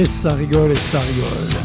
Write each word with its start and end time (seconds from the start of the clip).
Et 0.00 0.06
ça 0.06 0.32
rigole, 0.32 0.72
et 0.72 0.76
ça 0.76 0.98
rigole. 0.98 1.60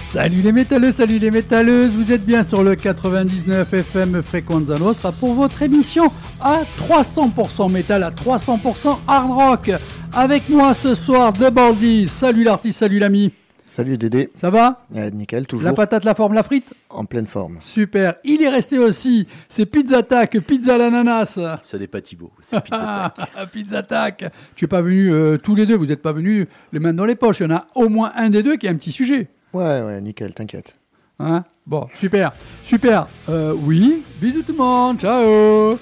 Salut 0.00 0.42
les 0.42 0.50
métalleux, 0.50 0.90
salut 0.90 1.20
les 1.20 1.30
métalleuses, 1.30 1.92
vous 1.92 2.10
êtes 2.10 2.24
bien 2.24 2.42
sur 2.42 2.64
le 2.64 2.74
99 2.74 3.72
FM 3.72 4.20
Frequenza 4.20 4.74
Nostra 4.74 5.12
pour 5.12 5.34
votre 5.34 5.62
émission 5.62 6.10
à 6.40 6.62
300% 6.88 7.70
métal, 7.70 8.02
à 8.02 8.10
300% 8.10 8.98
hard 9.06 9.30
rock. 9.30 9.70
Avec 10.12 10.48
moi 10.48 10.74
ce 10.74 10.96
soir, 10.96 11.32
The 11.32 11.52
Baldy. 11.52 12.08
Salut 12.08 12.42
l'artiste, 12.42 12.80
salut 12.80 12.98
l'ami. 12.98 13.32
Salut 13.66 13.96
Dédé. 13.98 14.30
Ça 14.34 14.50
va 14.50 14.84
Euh, 14.94 15.10
Nickel, 15.10 15.46
toujours. 15.46 15.64
La 15.64 15.72
patate, 15.74 16.04
la 16.04 16.14
forme, 16.14 16.34
la 16.34 16.42
frite 16.42 16.72
En 16.90 17.04
pleine 17.06 17.26
forme. 17.26 17.56
Super. 17.60 18.14
Il 18.24 18.42
est 18.42 18.48
resté 18.48 18.78
aussi, 18.78 19.26
c'est 19.48 19.66
Pizza 19.66 19.98
Attack, 19.98 20.38
Pizza 20.40 20.74
à 20.74 20.78
l'ananas. 20.78 21.38
Ce 21.62 21.76
n'est 21.76 21.86
pas 21.86 22.00
Thibaut, 22.00 22.30
c'est 22.40 22.60
Pizza 22.62 23.04
Attack. 23.06 23.50
Pizza 23.52 23.78
Attack. 23.78 24.24
Tu 24.54 24.64
n'es 24.64 24.68
pas 24.68 24.82
venu 24.82 25.12
euh, 25.12 25.38
tous 25.38 25.54
les 25.54 25.66
deux, 25.66 25.76
vous 25.76 25.86
n'êtes 25.86 26.02
pas 26.02 26.12
venus 26.12 26.46
les 26.72 26.78
mains 26.78 26.94
dans 26.94 27.04
les 27.06 27.16
poches. 27.16 27.40
Il 27.40 27.44
y 27.44 27.46
en 27.52 27.56
a 27.56 27.66
au 27.74 27.88
moins 27.88 28.12
un 28.14 28.30
des 28.30 28.42
deux 28.42 28.56
qui 28.56 28.68
a 28.68 28.70
un 28.70 28.76
petit 28.76 28.92
sujet. 28.92 29.28
Ouais, 29.52 29.80
ouais, 29.82 30.00
nickel, 30.00 30.34
t'inquiète. 30.34 30.76
Hein? 31.18 31.44
Bon, 31.66 31.86
super, 31.96 32.32
super. 32.64 33.06
Euh, 33.28 33.54
oui, 33.56 34.02
bisous 34.20 34.42
tout 34.42 34.52
le 34.52 34.58
monde, 34.58 34.98
ciao. 35.00 35.78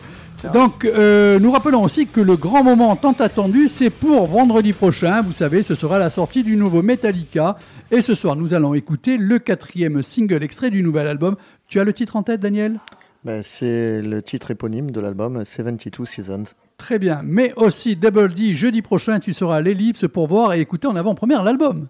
Donc, 0.52 0.84
euh, 0.84 1.38
nous 1.38 1.52
rappelons 1.52 1.84
aussi 1.84 2.08
que 2.08 2.20
le 2.20 2.34
grand 2.36 2.64
moment 2.64 2.96
tant 2.96 3.12
attendu, 3.12 3.68
c'est 3.68 3.90
pour 3.90 4.26
vendredi 4.26 4.72
prochain. 4.72 5.20
Vous 5.20 5.30
savez, 5.30 5.62
ce 5.62 5.76
sera 5.76 6.00
la 6.00 6.10
sortie 6.10 6.42
du 6.42 6.56
nouveau 6.56 6.82
Metallica. 6.82 7.56
Et 7.94 8.00
ce 8.00 8.14
soir, 8.14 8.36
nous 8.36 8.54
allons 8.54 8.72
écouter 8.74 9.18
le 9.18 9.38
quatrième 9.38 10.02
single 10.02 10.42
extrait 10.42 10.70
du 10.70 10.82
nouvel 10.82 11.06
album. 11.06 11.36
Tu 11.68 11.78
as 11.78 11.84
le 11.84 11.92
titre 11.92 12.16
en 12.16 12.22
tête, 12.22 12.40
Daniel? 12.40 12.80
Ben, 13.24 13.42
c'est 13.44 14.00
le 14.00 14.22
titre 14.22 14.50
éponyme 14.50 14.90
de 14.90 14.98
l'album 15.00 15.44
72 15.44 16.08
Seasons. 16.08 16.44
Très 16.78 16.98
bien. 16.98 17.20
Mais 17.22 17.52
aussi, 17.56 17.94
Double 17.94 18.32
D, 18.34 18.54
jeudi 18.54 18.80
prochain, 18.82 19.20
tu 19.20 19.32
seras 19.34 19.56
à 19.56 19.60
l'Ellipse 19.60 20.06
pour 20.08 20.26
voir 20.26 20.54
et 20.54 20.60
écouter 20.60 20.86
en 20.88 20.96
avant-première 20.96 21.42
l'album. 21.42 21.86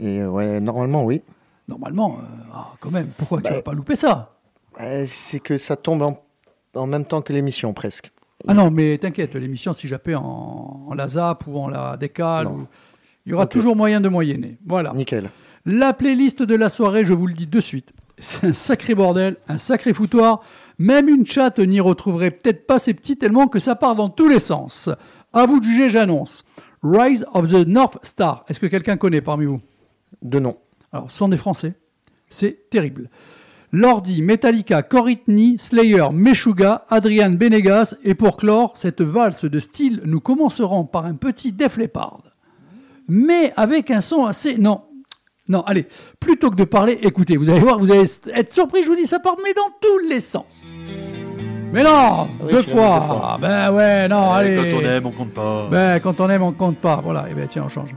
Et 0.00 0.20
euh, 0.22 0.30
ouais, 0.30 0.60
normalement, 0.60 1.04
oui. 1.04 1.20
Normalement, 1.68 2.18
euh, 2.20 2.24
ah, 2.54 2.72
quand 2.80 2.90
même, 2.90 3.08
pourquoi 3.18 3.38
tu 3.38 3.44
Bah, 3.50 3.56
vas 3.56 3.62
pas 3.62 3.74
louper 3.74 3.96
ça? 3.96 4.34
c'est 5.06 5.40
que 5.40 5.58
ça 5.58 5.76
tombe 5.76 6.02
en, 6.02 6.22
en 6.74 6.86
même 6.86 7.04
temps 7.04 7.20
que 7.20 7.32
l'émission, 7.32 7.72
presque. 7.74 8.10
Ah 8.46 8.54
non, 8.54 8.70
mais 8.70 8.96
t'inquiète, 8.98 9.34
l'émission, 9.34 9.72
si 9.72 9.88
j'appelle 9.88 10.16
en, 10.16 10.86
en 10.88 10.94
la 10.94 11.08
zap 11.08 11.44
ou 11.48 11.58
en 11.58 11.68
la 11.68 11.96
décale, 11.96 12.46
ou- 12.46 12.66
il 13.28 13.32
y 13.32 13.34
aura 13.34 13.46
toujours 13.46 13.76
moyen 13.76 14.00
de 14.00 14.08
moyenner. 14.08 14.56
Voilà. 14.66 14.90
Nickel. 14.94 15.28
La 15.66 15.92
playlist 15.92 16.42
de 16.42 16.54
la 16.54 16.70
soirée, 16.70 17.04
je 17.04 17.12
vous 17.12 17.26
le 17.26 17.34
dis 17.34 17.46
de 17.46 17.60
suite, 17.60 17.90
c'est 18.18 18.46
un 18.46 18.52
sacré 18.54 18.94
bordel, 18.94 19.36
un 19.48 19.58
sacré 19.58 19.92
foutoir. 19.92 20.40
Même 20.78 21.10
une 21.10 21.26
chatte 21.26 21.58
n'y 21.58 21.78
retrouverait 21.78 22.30
peut-être 22.30 22.66
pas 22.66 22.78
ses 22.78 22.94
petits 22.94 23.18
tellement 23.18 23.46
que 23.46 23.58
ça 23.58 23.74
part 23.74 23.96
dans 23.96 24.08
tous 24.08 24.28
les 24.28 24.38
sens. 24.38 24.88
À 25.34 25.44
vous 25.44 25.60
de 25.60 25.64
juger, 25.64 25.90
j'annonce. 25.90 26.42
Rise 26.82 27.26
of 27.34 27.50
the 27.50 27.66
North 27.66 27.98
Star. 28.02 28.46
Est-ce 28.48 28.60
que 28.60 28.66
quelqu'un 28.66 28.96
connaît 28.96 29.20
parmi 29.20 29.44
vous? 29.44 29.60
De 30.22 30.38
nom. 30.38 30.56
alors, 30.90 31.10
ce 31.10 31.18
sont 31.18 31.28
des 31.28 31.36
Français. 31.36 31.74
C'est 32.30 32.70
terrible. 32.70 33.10
Lordi, 33.72 34.22
Metallica, 34.22 34.80
Coritney, 34.80 35.58
Slayer, 35.58 36.06
Meshuga, 36.14 36.86
Adrian 36.88 37.32
Benegas. 37.32 37.94
Et 38.04 38.14
pour 38.14 38.38
clore 38.38 38.78
cette 38.78 39.02
valse 39.02 39.44
de 39.44 39.58
style, 39.58 40.00
nous 40.06 40.20
commencerons 40.20 40.86
par 40.86 41.04
un 41.04 41.14
petit 41.14 41.52
Def 41.52 41.76
Leppard. 41.76 42.22
Mais 43.08 43.52
avec 43.56 43.90
un 43.90 44.00
son 44.00 44.26
assez... 44.26 44.58
Non, 44.58 44.82
non, 45.48 45.62
allez, 45.62 45.86
plutôt 46.20 46.50
que 46.50 46.56
de 46.56 46.64
parler, 46.64 46.98
écoutez, 47.02 47.38
vous 47.38 47.48
allez 47.48 47.60
voir, 47.60 47.78
vous 47.78 47.90
allez 47.90 48.06
être 48.34 48.52
surpris, 48.52 48.82
je 48.82 48.88
vous 48.88 48.96
dis, 48.96 49.06
ça 49.06 49.18
part, 49.18 49.36
mais 49.42 49.54
dans 49.54 49.70
tous 49.80 49.98
les 50.06 50.20
sens. 50.20 50.68
Mais 51.72 51.82
non, 51.82 52.28
Oui, 52.42 52.52
deux 52.52 52.62
fois. 52.62 53.00
fois. 53.00 53.36
Ben 53.40 53.72
ouais, 53.72 54.08
non, 54.08 54.30
allez. 54.32 54.56
Quand 54.56 54.78
on 54.78 54.80
aime, 54.88 55.06
on 55.06 55.10
compte 55.10 55.32
pas. 55.32 55.68
Ben, 55.70 56.00
quand 56.00 56.20
on 56.20 56.30
aime, 56.30 56.42
on 56.42 56.52
compte 56.52 56.78
pas. 56.78 57.00
Voilà, 57.02 57.28
et 57.30 57.34
ben 57.34 57.46
tiens, 57.48 57.64
on 57.66 57.68
change. 57.68 57.94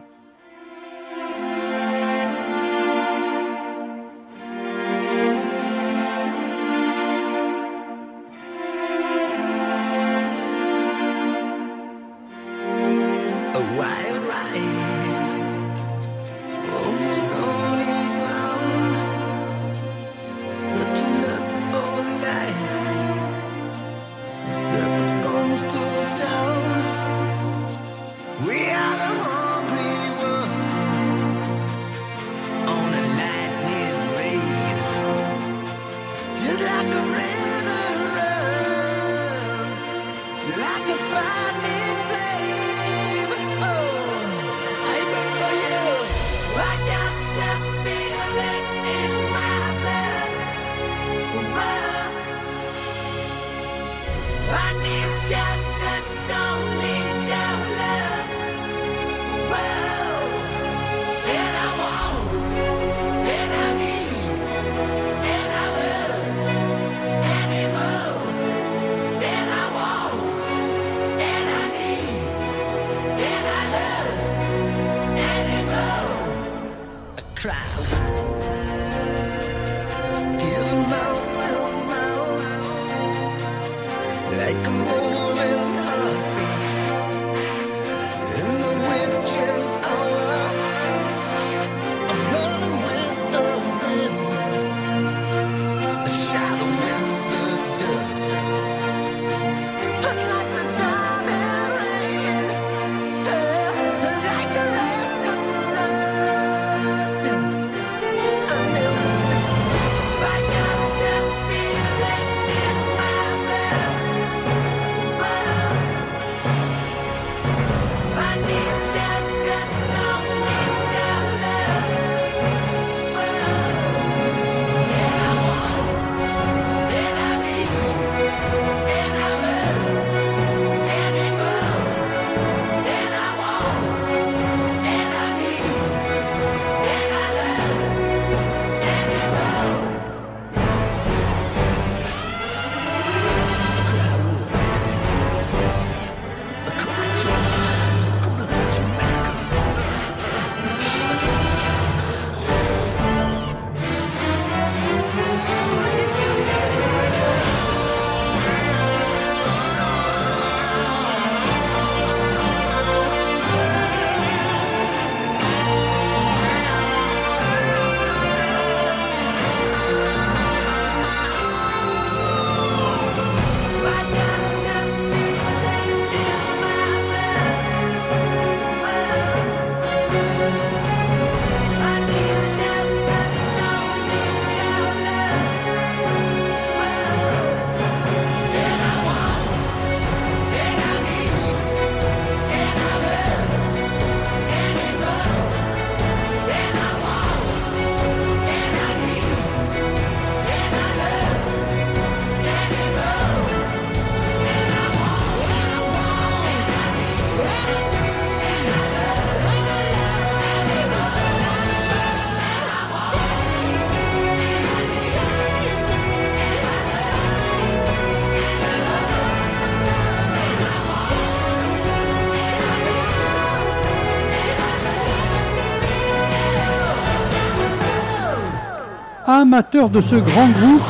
Amateur 229.39 229.89
de 229.89 230.01
ce 230.01 230.15
grand 230.15 230.47
groupe. 230.49 230.81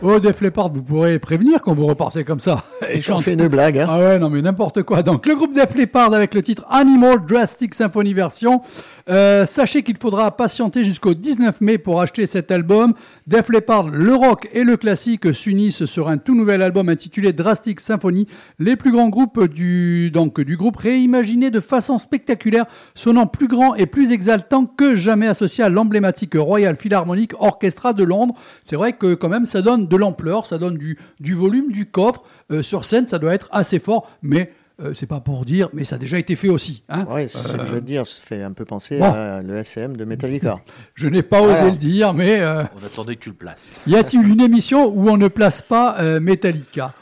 Oh, 0.00 0.20
Def 0.20 0.40
Leppard, 0.42 0.70
vous 0.72 0.82
pourrez 0.82 1.18
prévenir 1.18 1.60
quand 1.60 1.74
vous 1.74 1.86
repartez 1.86 2.22
comme 2.22 2.38
ça. 2.38 2.62
Et 2.88 3.00
J'en 3.00 3.14
chanter. 3.14 3.24
fais 3.24 3.32
une 3.32 3.48
blague. 3.48 3.78
Hein. 3.78 3.86
Ah 3.90 3.98
ouais, 3.98 4.18
non 4.20 4.30
mais 4.30 4.40
n'importe 4.40 4.84
quoi. 4.84 5.02
Donc 5.02 5.26
le 5.26 5.34
groupe 5.34 5.52
Def 5.54 5.74
Leppard 5.74 6.14
avec 6.14 6.34
le 6.34 6.42
titre 6.42 6.64
Animal 6.70 7.18
Drastic 7.26 7.74
Symphony 7.74 8.14
Version. 8.14 8.62
Euh, 9.08 9.46
sachez 9.46 9.82
qu'il 9.82 9.96
faudra 9.96 10.36
patienter 10.36 10.84
jusqu'au 10.84 11.14
19 11.14 11.62
mai 11.62 11.78
pour 11.78 12.00
acheter 12.00 12.26
cet 12.26 12.50
album. 12.50 12.92
Def 13.26 13.48
Leppard, 13.48 13.88
le 13.88 14.14
rock 14.14 14.50
et 14.52 14.64
le 14.64 14.76
classique 14.76 15.34
s'unissent 15.34 15.86
sur 15.86 16.08
un 16.08 16.18
tout 16.18 16.34
nouvel 16.34 16.62
album 16.62 16.90
intitulé 16.90 17.32
Drastic 17.32 17.80
Symphony. 17.80 18.26
Les 18.58 18.76
plus 18.76 18.92
grands 18.92 19.08
groupes 19.08 19.44
du, 19.44 20.10
donc, 20.10 20.40
du 20.40 20.56
groupe 20.58 20.76
réimaginés 20.76 21.50
de 21.50 21.60
façon 21.60 21.96
spectaculaire, 21.96 22.66
sonnant 22.94 23.26
plus 23.26 23.48
grand 23.48 23.74
et 23.76 23.86
plus 23.86 24.12
exaltant 24.12 24.66
que 24.66 24.94
jamais 24.94 25.26
associé 25.26 25.64
à 25.64 25.70
l'emblématique 25.70 26.34
Royal 26.34 26.76
Philharmonic 26.76 27.32
Orchestra 27.40 27.94
de 27.94 28.04
Londres. 28.04 28.34
C'est 28.64 28.76
vrai 28.76 28.92
que 28.92 29.14
quand 29.14 29.30
même 29.30 29.46
ça 29.46 29.62
donne 29.62 29.86
de 29.86 29.96
l'ampleur, 29.96 30.46
ça 30.46 30.58
donne 30.58 30.76
du, 30.76 31.34
volume, 31.34 31.72
du 31.72 31.86
coffre. 31.86 32.24
Euh, 32.50 32.62
sur 32.62 32.84
scène, 32.84 33.06
ça 33.06 33.18
doit 33.18 33.34
être 33.34 33.48
assez 33.52 33.78
fort, 33.78 34.10
mais 34.22 34.52
euh, 34.80 34.94
c'est 34.94 35.06
pas 35.06 35.20
pour 35.20 35.44
dire, 35.44 35.68
mais 35.72 35.84
ça 35.84 35.96
a 35.96 35.98
déjà 35.98 36.18
été 36.18 36.36
fait 36.36 36.48
aussi. 36.48 36.82
Hein 36.88 37.04
Ouais, 37.10 37.26
c'est 37.28 37.38
ce 37.38 37.52
que 37.52 37.66
je 37.66 37.74
veux 37.74 37.80
dire. 37.80 38.06
Ça 38.06 38.22
fait 38.22 38.42
un 38.42 38.52
peu 38.52 38.64
penser 38.64 38.98
Bon. 38.98 39.06
à 39.12 39.42
le 39.42 39.56
SM 39.56 39.96
de 39.96 40.04
Metallica. 40.04 40.60
Je 40.94 41.08
n'ai 41.08 41.22
pas 41.22 41.42
osé 41.42 41.70
le 41.70 41.76
dire, 41.76 42.14
mais 42.14 42.40
euh, 42.40 42.62
On 42.80 42.84
attendait 42.86 43.16
que 43.16 43.20
tu 43.20 43.30
le 43.30 43.34
places. 43.34 43.80
y 43.86 43.96
a-t-il 43.96 44.26
une 44.26 44.40
émission 44.40 44.86
où 44.86 45.08
on 45.08 45.16
ne 45.16 45.28
place 45.28 45.62
pas 45.62 45.96
euh, 46.00 46.20
Metallica? 46.20 46.94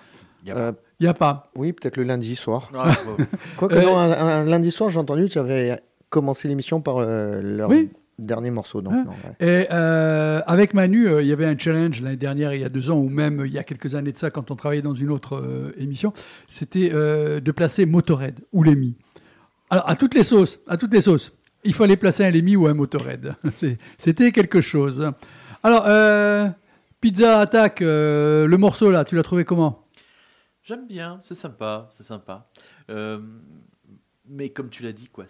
Y 0.45 0.51
a 0.53 0.57
Euh, 0.57 0.73
Il 1.01 1.05
n'y 1.05 1.09
a 1.11 1.15
pas. 1.15 1.51
oui, 1.57 1.73
peut-être 1.75 1.97
le 1.99 2.05
lundi 2.05 2.35
soir. 2.37 2.71
Ah. 2.75 2.95
Quoique, 3.59 3.75
Euh, 3.75 3.83
non, 3.83 3.99
un, 3.99 4.11
un 4.13 4.45
lundi 4.47 4.71
soir, 4.71 4.89
j'ai 4.91 4.99
entendu 4.99 5.27
que 5.27 5.33
tu 5.33 5.39
avais 5.39 5.79
commencé 6.09 6.49
l'émission 6.49 6.81
par 6.81 6.97
euh, 6.99 7.43
leur 7.43 7.69
Oui. 7.69 7.91
Dernier 8.19 8.51
morceau. 8.51 8.81
Donc, 8.81 8.95
Hein 8.95 9.05
non, 9.05 9.13
ouais. 9.13 9.63
Et 9.63 9.67
euh, 9.71 10.41
avec 10.47 10.75
Manu, 10.75 11.09
euh, 11.09 11.23
il 11.23 11.29
y 11.29 11.33
avait 11.33 11.47
un 11.47 11.59
challenge 11.59 12.01
l'année 12.01 12.17
dernière, 12.17 12.55
il 12.55 12.61
y 12.61 12.65
a 12.65 12.69
deux 12.69 12.91
ans, 12.91 12.99
ou 12.99 13.09
même 13.09 13.41
euh, 13.41 13.47
il 13.47 13.53
y 13.53 13.59
a 13.59 13.65
quelques 13.65 13.95
années 13.95 14.13
de 14.13 14.19
ça, 14.19 14.31
quand 14.31 14.51
on 14.51 14.57
travaillait 14.57 14.83
dans 14.83 14.95
une 14.95 15.11
autre 15.11 15.37
euh, 15.37 15.73
émission, 15.77 16.13
c'était 16.49 16.91
euh, 16.93 17.41
de 17.41 17.51
placer 17.53 17.87
Motorhead 17.87 18.41
ou 18.53 18.63
Lemmy. 18.63 18.95
Alors, 19.71 19.89
à 19.89 19.97
toutes 19.97 20.15
les 20.15 20.23
sauces, 20.23 20.61
à 20.69 20.77
toutes 20.77 20.93
les 20.93 21.03
sauces, 21.03 21.33
il 21.65 21.75
fallait 21.75 21.97
placer 21.97 22.25
un 22.25 22.31
Lemmy 22.31 22.57
ou 22.57 22.67
un 22.67 22.75
Motorhead. 22.75 23.35
C'était 23.99 24.33
quelque 24.33 24.61
chose. 24.61 25.11
Alors, 25.63 25.85
euh, 25.87 26.49
Pizza 27.01 27.41
Attack, 27.41 27.83
euh, 27.83 28.47
le 28.47 28.57
morceau 28.57 28.91
là, 28.91 29.05
tu 29.05 29.17
l'as 29.17 29.23
trouvé 29.23 29.45
comment? 29.45 29.85
J'aime 30.63 30.87
bien, 30.87 31.19
c'est 31.21 31.35
sympa, 31.35 31.89
c'est 31.91 32.03
sympa. 32.03 32.49
Euh, 32.91 33.19
mais 34.29 34.51
comme 34.51 34.69
tu 34.71 34.83
l'as 34.83 34.93
dit, 34.93 35.09
quoi, 35.09 35.25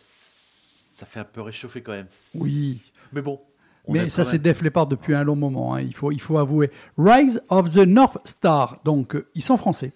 ça 0.97 1.05
fait 1.05 1.21
un 1.21 1.25
peu 1.25 1.43
réchauffer 1.43 1.83
quand 1.83 1.93
même. 1.93 2.07
Oui. 2.35 2.81
Mais 3.13 3.21
bon. 3.21 3.39
on 3.87 3.93
Mais 3.93 4.09
ça, 4.09 4.25
c'est. 4.25 4.39
Def 4.39 4.63
Leppard 4.63 4.87
depuis 4.87 5.15
un 5.15 5.25
long 5.25 5.37
moment, 5.37 5.75
hein, 5.75 5.83
il, 5.83 5.95
faut, 5.95 6.11
il 6.11 6.21
faut 6.21 6.39
avouer. 6.39 6.71
Rise 6.97 7.43
of 7.51 7.75
the 7.75 7.87
North 7.87 8.17
Star, 8.25 8.81
donc 8.83 9.15
euh, 9.15 9.29
ils 9.35 9.43
sont 9.43 9.59
français. 9.59 9.93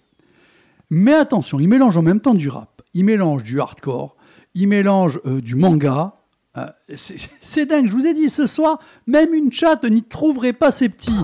Mais 0.91 1.15
attention, 1.15 1.59
ils 1.59 1.67
mélangent 1.67 1.97
en 1.97 2.03
même 2.03 2.21
temps 2.21 2.35
du 2.35 2.49
rap, 2.49 2.83
ils 2.93 3.03
mélangent 3.03 3.43
du 3.43 3.59
hardcore, 3.59 4.15
ils 4.53 4.67
mélangent 4.67 5.19
euh, 5.25 5.41
du 5.41 5.55
manga. 5.55 6.20
Euh, 6.57 6.65
c'est 6.97 7.15
c'est 7.39 7.65
dingue, 7.65 7.87
je 7.87 7.93
vous 7.93 8.05
ai 8.05 8.13
dit 8.13 8.27
ce 8.27 8.45
soir, 8.45 8.79
même 9.07 9.33
une 9.33 9.53
chatte 9.53 9.85
n'y 9.85 10.03
trouverait 10.03 10.51
pas 10.51 10.69
ses 10.69 10.89
petits. 10.89 11.15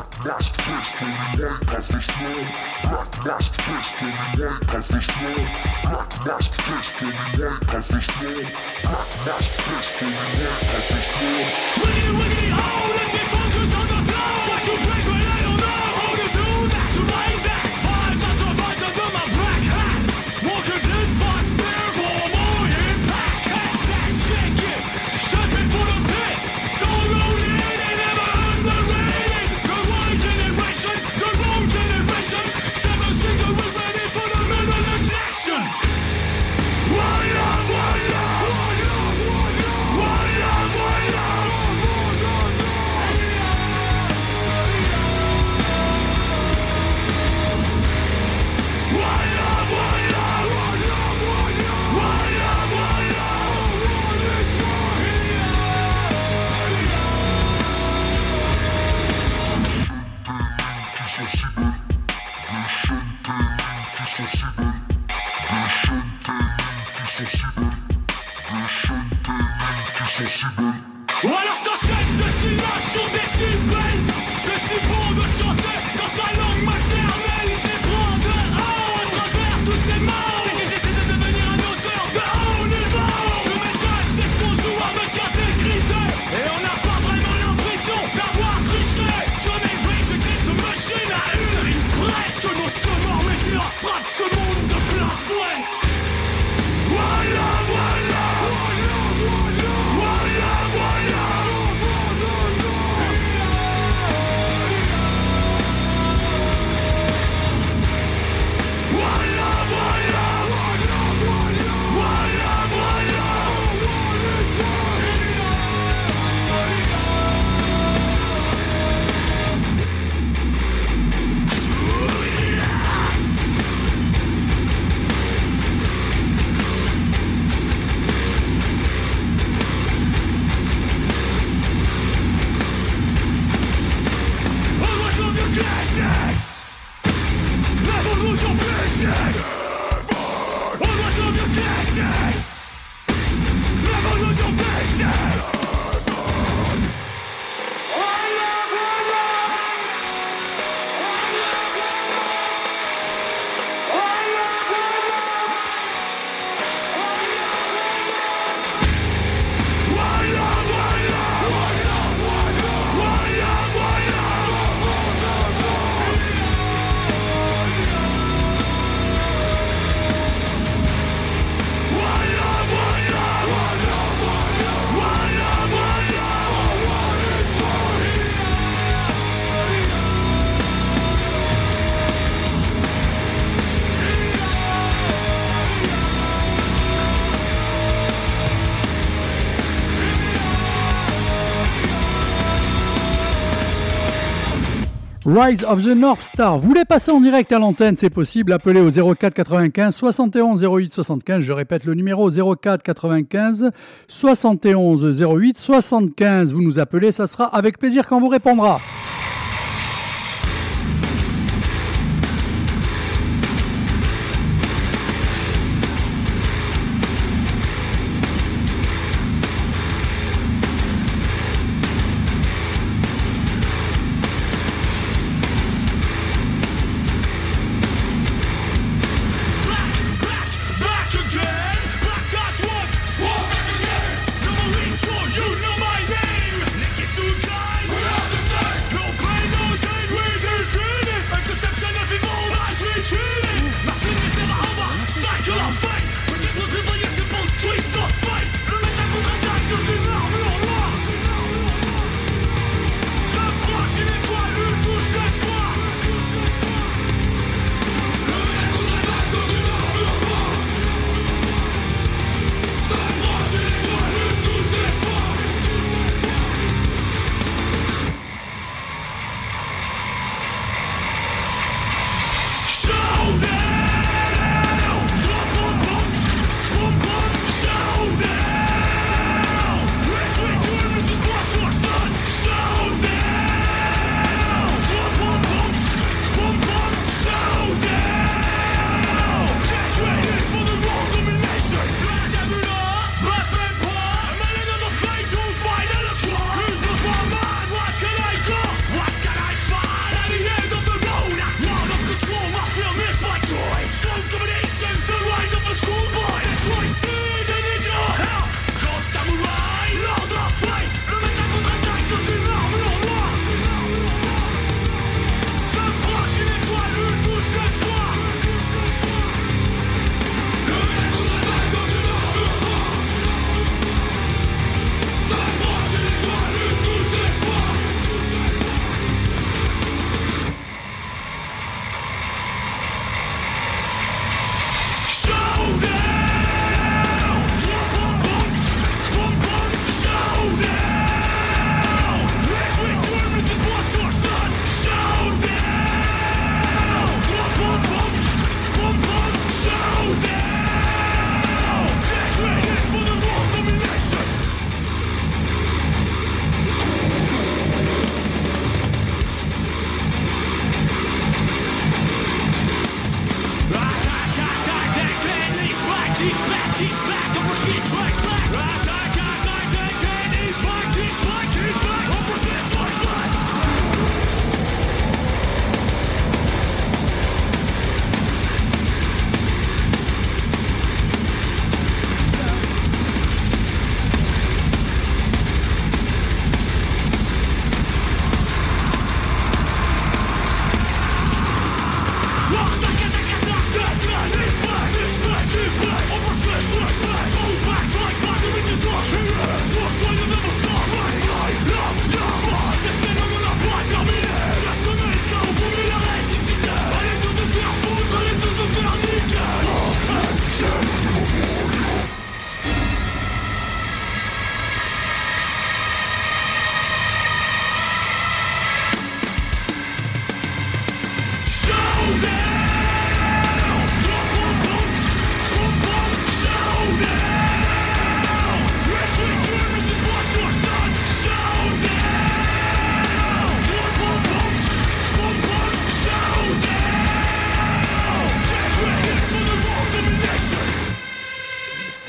Rise 195.37 195.63
of 195.63 195.83
the 195.83 195.95
North 195.95 196.23
Star. 196.23 196.57
Vous 196.57 196.67
voulez 196.67 196.83
passer 196.83 197.11
en 197.11 197.21
direct 197.21 197.51
à 197.51 197.59
l'antenne, 197.59 197.95
c'est 197.95 198.09
possible. 198.09 198.51
Appelez 198.53 198.79
au 198.79 198.89
04 198.89 199.35
95 199.35 199.95
71 199.95 200.63
08 200.63 200.91
75. 200.91 201.43
Je 201.43 201.51
répète 201.51 201.85
le 201.85 201.93
numéro 201.93 202.31
04 202.31 202.81
95 202.81 203.69
71 204.07 205.21
08 205.21 205.59
75. 205.59 206.53
Vous 206.53 206.63
nous 206.63 206.79
appelez, 206.79 207.11
ça 207.11 207.27
sera 207.27 207.45
avec 207.55 207.77
plaisir 207.77 208.07
quand 208.07 208.19
vous 208.19 208.29
répondra. 208.29 208.79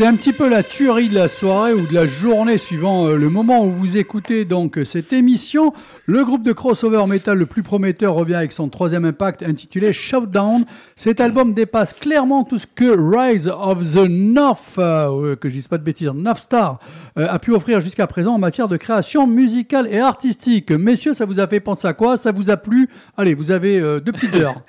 Un 0.08 0.16
petit 0.16 0.32
peu 0.32 0.48
la 0.48 0.62
tuerie 0.62 1.10
de 1.10 1.14
la 1.14 1.28
soirée 1.28 1.74
ou 1.74 1.86
de 1.86 1.92
la 1.92 2.06
journée 2.06 2.56
suivant 2.56 3.08
euh, 3.08 3.14
le 3.14 3.28
moment 3.28 3.66
où 3.66 3.70
vous 3.70 3.98
écoutez 3.98 4.46
donc 4.46 4.78
euh, 4.78 4.86
cette 4.86 5.12
émission. 5.12 5.74
Le 6.06 6.24
groupe 6.24 6.42
de 6.42 6.52
crossover 6.52 7.04
metal 7.06 7.36
le 7.36 7.44
plus 7.44 7.62
prometteur 7.62 8.14
revient 8.14 8.36
avec 8.36 8.52
son 8.52 8.70
troisième 8.70 9.04
impact 9.04 9.42
intitulé 9.42 9.92
Shoutdown. 9.92 10.64
Cet 10.96 11.20
album 11.20 11.52
dépasse 11.52 11.92
clairement 11.92 12.44
tout 12.44 12.56
ce 12.56 12.66
que 12.66 12.86
Rise 12.86 13.48
of 13.48 13.82
the 13.82 14.08
North, 14.08 14.78
euh, 14.78 15.36
que 15.36 15.50
je 15.50 15.54
dise 15.56 15.68
pas 15.68 15.76
de 15.76 15.82
bêtises, 15.82 16.08
North 16.08 16.40
Star, 16.40 16.80
euh, 17.18 17.26
a 17.28 17.38
pu 17.38 17.52
offrir 17.52 17.80
jusqu'à 17.80 18.06
présent 18.06 18.34
en 18.34 18.38
matière 18.38 18.68
de 18.68 18.76
création 18.76 19.26
musicale 19.26 19.86
et 19.90 19.98
artistique. 19.98 20.70
Messieurs, 20.70 21.12
ça 21.12 21.26
vous 21.26 21.40
a 21.40 21.46
fait 21.46 21.60
penser 21.60 21.88
à 21.88 21.92
quoi? 21.92 22.16
Ça 22.16 22.32
vous 22.32 22.48
a 22.48 22.56
plu? 22.56 22.88
Allez, 23.16 23.34
vous 23.34 23.50
avez 23.50 23.78
euh, 23.78 24.00
deux 24.00 24.12
petites 24.12 24.34
heures. 24.36 24.62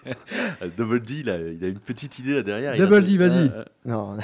Double 0.76 1.00
D, 1.02 1.14
il 1.20 1.30
a, 1.30 1.36
il 1.36 1.64
a 1.64 1.68
une 1.68 1.78
petite 1.78 2.18
idée 2.18 2.34
là 2.34 2.42
derrière. 2.42 2.76
Double 2.76 3.04
D, 3.04 3.16
vas-y. 3.16 3.52
Non, 3.84 4.16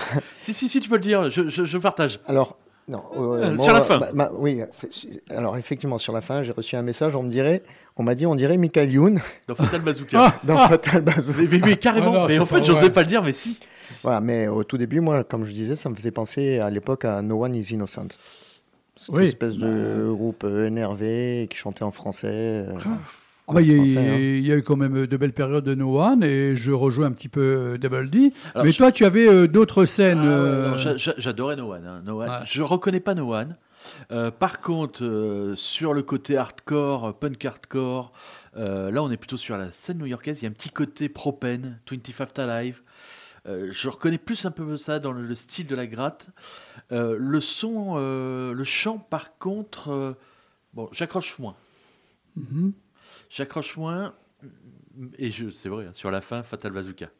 si, 0.43 0.55
si, 0.55 0.69
si, 0.69 0.81
tu 0.81 0.89
peux 0.89 0.97
le 0.97 1.01
dire, 1.03 1.31
je, 1.31 1.49
je, 1.49 1.65
je 1.65 1.79
partage. 1.79 2.21
alors, 2.27 2.57
non. 2.89 3.03
euh, 3.17 3.45
Euh, 3.45 3.55
moi, 3.55 3.65
sur 3.65 3.73
la 3.75 3.81
fin. 3.83 3.99
ma- 3.99 4.13
ma- 4.13 4.31
oui, 4.33 4.63
fait- 4.73 4.91
alors 5.31 5.57
effectivement, 5.57 5.99
sur 5.99 6.13
la 6.13 6.21
fin, 6.21 6.43
j'ai 6.43 6.53
reçu 6.53 6.77
un 6.77 6.83
message, 6.83 7.15
on 7.15 7.23
me 7.23 7.31
dirait, 7.31 7.63
on 7.97 8.03
m'a 8.03 8.15
dit, 8.15 8.27
on 8.27 8.35
dirait 8.35 8.57
Michael 8.57 8.91
Youn 8.93 9.21
Dans 9.49 9.55
Fatal 9.55 9.81
Bazooka. 9.83 10.35
dans 10.45 10.59
Fatal 10.69 11.03
Bazooka. 11.03 11.41
mais, 11.43 11.49
mais- 11.59 11.61
mais 11.67 11.77
carrément, 11.77 12.13
Ah 12.15 12.21
non, 12.21 12.27
mais 12.29 12.39
en 12.39 12.47
fait, 12.47 12.65
j'osais 12.65 12.91
pas 12.91 13.03
le 13.03 13.07
dire, 13.09 13.23
mais 13.23 13.33
si. 13.33 13.59
Voilà, 14.03 14.21
mais 14.21 14.47
au 14.49 14.65
tout 14.65 14.79
début, 14.79 15.01
moi, 15.01 15.25
comme 15.25 15.45
je 15.45 15.51
disais, 15.53 15.77
ça 15.77 15.89
me 15.91 15.95
faisait 15.95 16.11
penser 16.13 16.59
à 16.59 16.71
l'époque 16.71 17.05
à 17.05 17.23
No 17.23 17.45
One 17.45 17.55
Is 17.55 17.73
Innocent. 17.73 18.09
Cette 18.97 19.15
Oui. 19.15 19.25
espèce 19.25 19.57
de 19.57 20.11
groupe 20.13 20.45
euh, 20.45 20.67
énervé 20.67 21.47
qui 21.51 21.57
chantait 21.57 21.83
en 21.85 21.91
français. 21.91 22.67
Euh, 23.49 23.53
Ah 23.53 23.53
bah, 23.55 23.63
il, 23.63 23.69
y 23.71 23.75
a, 23.75 23.77
Français, 23.77 24.11
hein. 24.11 24.17
il 24.19 24.47
y 24.47 24.53
a 24.53 24.57
eu 24.57 24.63
quand 24.63 24.77
même 24.77 25.07
de 25.07 25.17
belles 25.17 25.33
périodes 25.33 25.65
de 25.65 25.75
No 25.75 25.99
One 26.01 26.23
et 26.23 26.55
je 26.57 26.73
rejoins 26.73 27.07
un 27.07 27.13
petit 27.13 27.29
peu 27.29 27.41
euh, 27.41 27.79
Double 27.79 28.11
D. 28.11 28.33
Alors, 28.55 28.65
Mais 28.65 28.73
je- 28.73 28.77
toi, 28.79 28.93
tu 28.93 29.05
avais 29.05 29.29
euh, 29.29 29.47
d'autres 29.49 29.85
scènes. 29.87 30.19
Ah 30.21 30.25
euh, 30.27 30.97
J'adorais 31.19 31.57
No 31.57 31.73
One. 31.73 31.87
hein, 31.87 32.03
No 32.05 32.23
One. 32.23 32.43
Je 32.45 32.63
reconnais 32.63 33.01
pas 33.01 33.15
No 33.15 33.35
One. 33.35 33.57
Euh, 34.13 34.31
par 34.31 34.61
contre, 34.61 35.03
euh, 35.05 35.57
sur 35.57 35.95
le 35.95 36.03
côté 36.03 36.37
hardcore, 36.37 37.07
euh, 37.07 37.13
punk 37.13 37.43
hardcore, 37.45 38.13
euh, 38.57 38.91
là 38.91 39.03
on 39.03 39.11
est 39.11 39.17
plutôt 39.17 39.39
sur 39.39 39.57
la 39.57 39.73
scène 39.73 39.99
new-yorkaise. 39.99 40.41
Il 40.41 40.45
y 40.45 40.47
a 40.47 40.51
un 40.51 40.53
petit 40.53 40.69
côté 40.69 41.09
propane, 41.09 41.79
25 41.91 42.39
Alive. 42.41 42.83
Euh, 43.49 43.71
je 43.73 43.89
reconnais 43.89 44.19
plus 44.19 44.45
un 44.45 44.51
peu 44.51 44.77
ça 44.77 44.99
dans 44.99 45.13
le, 45.13 45.23
le 45.23 45.35
style 45.35 45.67
de 45.67 45.75
la 45.75 45.87
gratte. 45.87 46.27
Euh, 46.93 47.17
le 47.19 47.41
son, 47.41 47.95
euh, 47.97 48.53
le 48.53 48.65
chant, 48.65 48.99
par 48.99 49.39
contre, 49.39 49.91
euh, 49.91 50.13
bon, 50.75 50.91
j'accroche 50.93 51.39
moins. 51.39 51.55
mhm. 52.37 52.73
J'accroche 53.31 53.77
moins. 53.77 54.15
Et 55.17 55.31
je, 55.31 55.51
c'est 55.51 55.69
vrai, 55.69 55.87
hein, 55.87 55.93
sur 55.93 56.11
la 56.11 56.21
fin, 56.21 56.43
Fatal 56.43 56.73
Bazooka. 56.73 57.11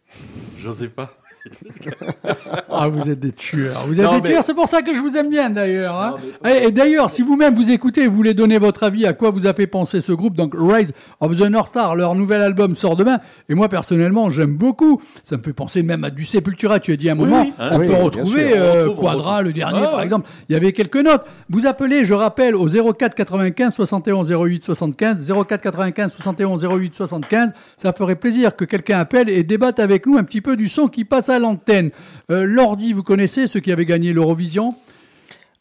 J'osais 0.59 0.89
pas. 0.89 1.17
Ah, 2.73 2.89
vous 2.89 3.11
êtes 3.11 3.19
des 3.21 3.33
tueurs. 3.33 3.85
Vous 3.87 3.99
êtes 3.99 4.05
Non, 4.07 4.17
des 4.17 4.21
mais- 4.23 4.29
tueurs, 4.31 4.45
c'est 4.45 4.55
pour 4.55 4.69
ça 4.69 4.83
que 4.83 4.95
je 4.95 5.01
vous 5.01 5.17
aime 5.17 5.29
bien 5.31 5.51
d'ailleurs. 5.51 6.01
hein. 6.01 6.15
Et, 6.49 6.69
et 6.69 6.71
d'ailleurs, 6.71 7.11
si 7.11 7.23
vous-même 7.23 7.55
vous 7.55 7.71
écoutez 7.71 8.05
et 8.05 8.07
vous 8.07 8.15
voulez 8.17 8.35
donner 8.35 8.59
votre 8.59 8.85
avis 8.85 9.07
à 9.07 9.13
quoi 9.13 9.31
vous 9.31 9.47
a 9.47 9.53
fait 9.53 9.67
penser 9.67 10.01
ce 10.01 10.13
groupe, 10.13 10.35
donc 10.37 10.55
Rise 10.57 10.93
of 11.21 11.37
the 11.39 11.43
North 11.51 11.69
Star, 11.69 11.97
leur 11.97 12.15
nouvel 12.15 12.43
album 12.43 12.75
sort 12.75 12.97
demain. 12.97 13.19
Et 13.49 13.55
moi 13.55 13.69
personnellement, 13.69 14.31
j'aime 14.31 14.57
beaucoup. 14.57 15.01
Ça 15.25 15.37
me 15.37 15.43
fait 15.43 15.53
penser 15.53 15.83
même 15.83 16.05
à 16.05 16.11
du 16.11 16.25
Sepultura. 16.25 16.79
Tu 16.81 16.93
as 16.93 16.97
dit 16.97 17.09
à 17.09 17.13
un 17.13 17.17
moment, 17.17 17.43
oui, 17.43 17.53
hein. 17.59 17.71
on 17.73 17.79
Oui, 17.79 17.87
peut 17.89 17.95
retrouver. 17.95 18.53
On 18.55 18.59
euh, 18.59 18.83
retrouve, 18.85 18.99
on 18.99 19.01
Quadra, 19.09 19.43
le 19.43 19.53
dernier 19.53 19.81
Ah, 19.85 19.91
par 19.91 20.03
exemple. 20.03 20.29
Il 20.49 20.53
y 20.53 20.57
avait 20.57 20.73
quelques 20.73 20.97
notes. 20.97 21.25
Vous 21.49 21.67
appelez, 21.67 22.05
je 22.05 22.15
rappelle, 22.15 22.55
au 22.55 22.67
04 22.69 23.15
95 23.15 23.75
71 23.75 24.31
08 24.33 24.65
75, 24.65 25.33
04 25.49 25.61
95 25.63 26.13
71 26.13 26.65
08 26.65 26.95
75. 26.95 27.51
Ça 27.77 27.93
ferait 27.93 28.17
plaisir 28.17 28.57
que 28.57 28.65
quelqu'un 28.65 28.99
appelle 28.99 29.29
et 29.29 29.43
débatte 29.43 29.79
avec 29.81 30.07
nous 30.07 30.17
un 30.17 30.25
petit 30.25 30.41
peu 30.41 30.57
du 30.57 30.69
son 30.69 30.87
qui 30.89 31.05
passe 31.05 31.30
à 31.31 31.39
l'antenne. 31.39 31.91
Euh, 32.31 32.45
Lordi, 32.45 32.93
vous 32.93 33.03
connaissez 33.03 33.47
ceux 33.47 33.61
qui 33.61 33.73
avaient 33.73 33.87
gagné 33.87 34.13
l'Eurovision? 34.13 34.75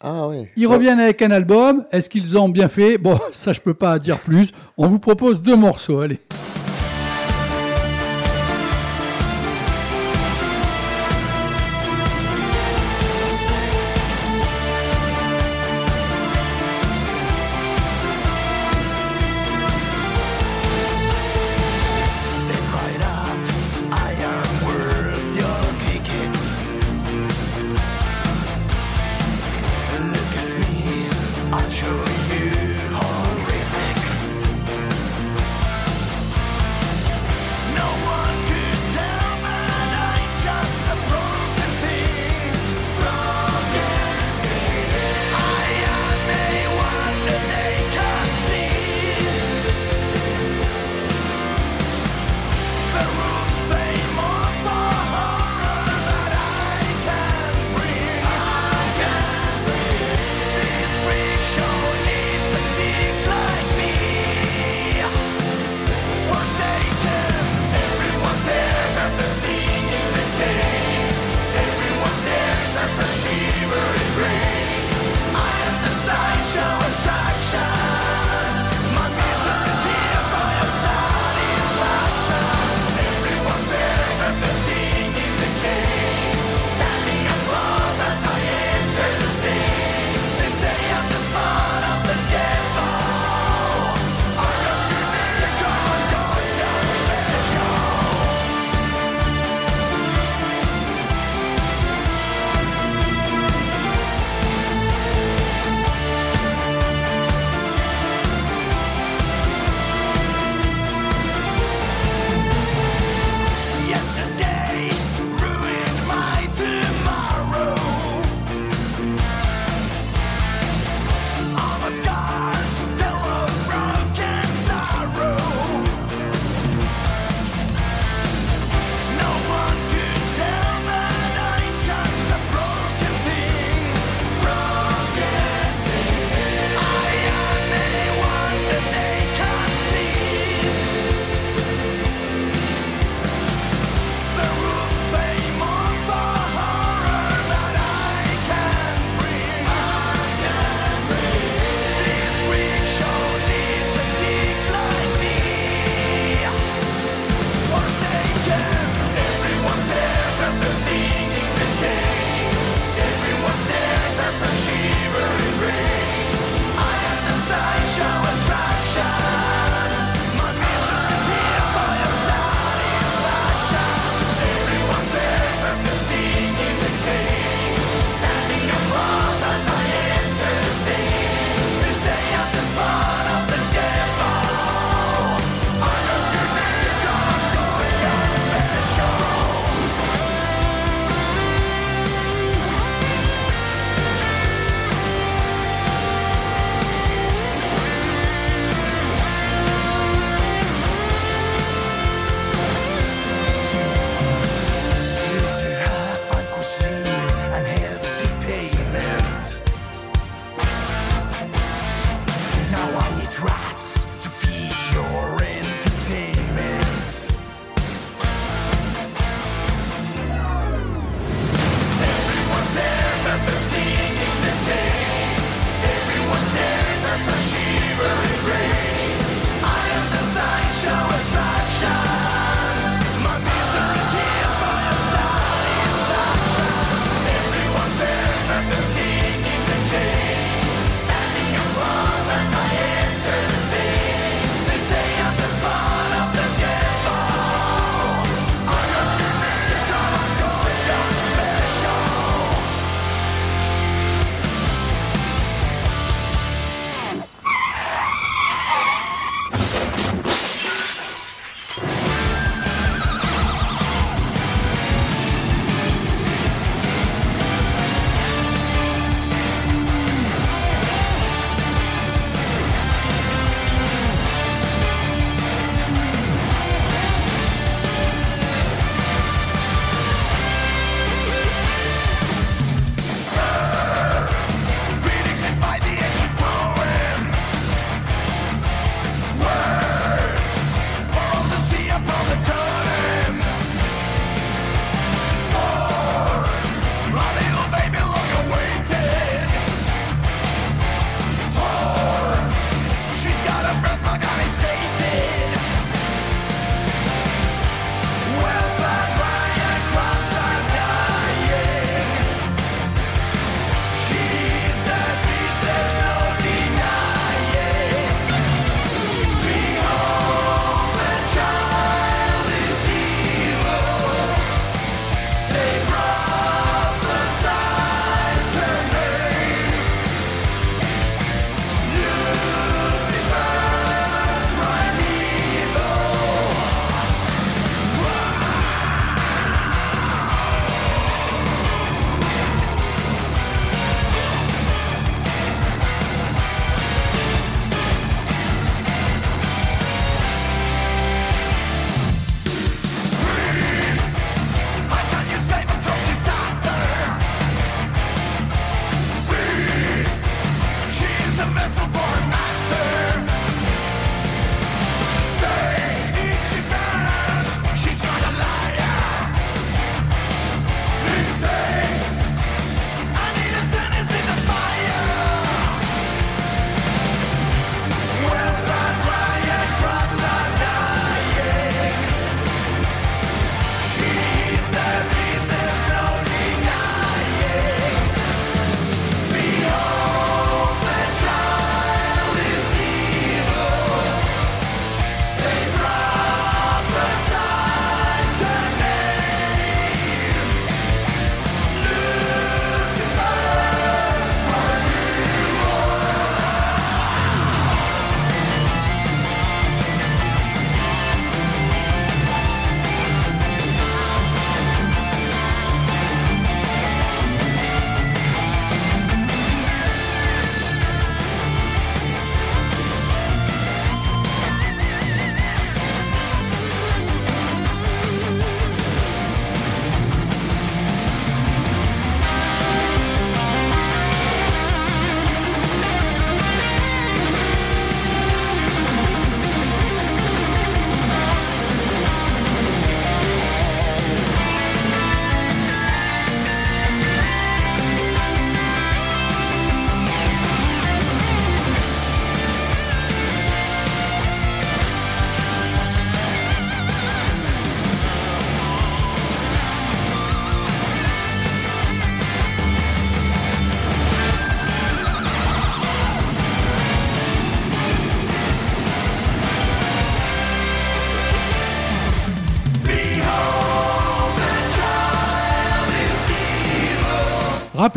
Ah 0.01 0.29
ouais. 0.29 0.49
ils 0.55 0.65
reviennent 0.65 0.99
avec 0.99 1.21
un 1.21 1.32
album. 1.32 1.86
Est-ce 1.91 2.10
qu'ils 2.10 2.38
ont 2.38 2.47
bien 2.47 2.69
fait? 2.69 2.97
Bon, 2.97 3.19
ça, 3.32 3.53
je 3.53 3.60
peux 3.60 3.73
pas 3.73 3.99
dire 3.99 4.19
plus. 4.19 4.51
On 4.77 4.88
vous 4.88 4.99
propose 4.99 5.41
deux 5.41 5.58
morceaux. 5.58 5.99
Allez. 5.99 6.19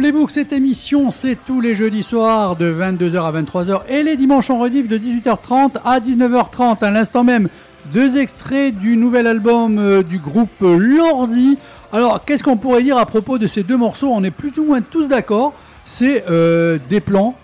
Rappelez-vous 0.02 0.26
que 0.26 0.32
cette 0.32 0.52
émission, 0.52 1.12
c'est 1.12 1.38
tous 1.46 1.60
les 1.60 1.76
jeudis 1.76 2.02
soirs 2.02 2.56
de 2.56 2.68
22h 2.72 3.22
à 3.22 3.40
23h 3.40 3.82
et 3.88 4.02
les 4.02 4.16
dimanches 4.16 4.50
en 4.50 4.58
rediff 4.58 4.88
de 4.88 4.98
18h30 4.98 5.74
à 5.84 6.00
19h30. 6.00 6.84
À 6.84 6.90
l'instant 6.90 7.22
même, 7.22 7.48
deux 7.94 8.18
extraits 8.18 8.76
du 8.76 8.96
nouvel 8.96 9.28
album 9.28 9.78
euh, 9.78 10.02
du 10.02 10.18
groupe 10.18 10.50
euh, 10.62 10.76
Lordi. 10.76 11.56
Alors, 11.92 12.24
qu'est-ce 12.24 12.42
qu'on 12.42 12.56
pourrait 12.56 12.82
dire 12.82 12.96
à 12.96 13.06
propos 13.06 13.38
de 13.38 13.46
ces 13.46 13.62
deux 13.62 13.76
morceaux? 13.76 14.10
On 14.12 14.24
est 14.24 14.32
plus 14.32 14.50
ou 14.58 14.64
moins 14.64 14.80
tous 14.80 15.06
d'accord. 15.06 15.54
C'est 15.84 16.24
euh, 16.28 16.78
des 16.90 17.00
plans, 17.00 17.36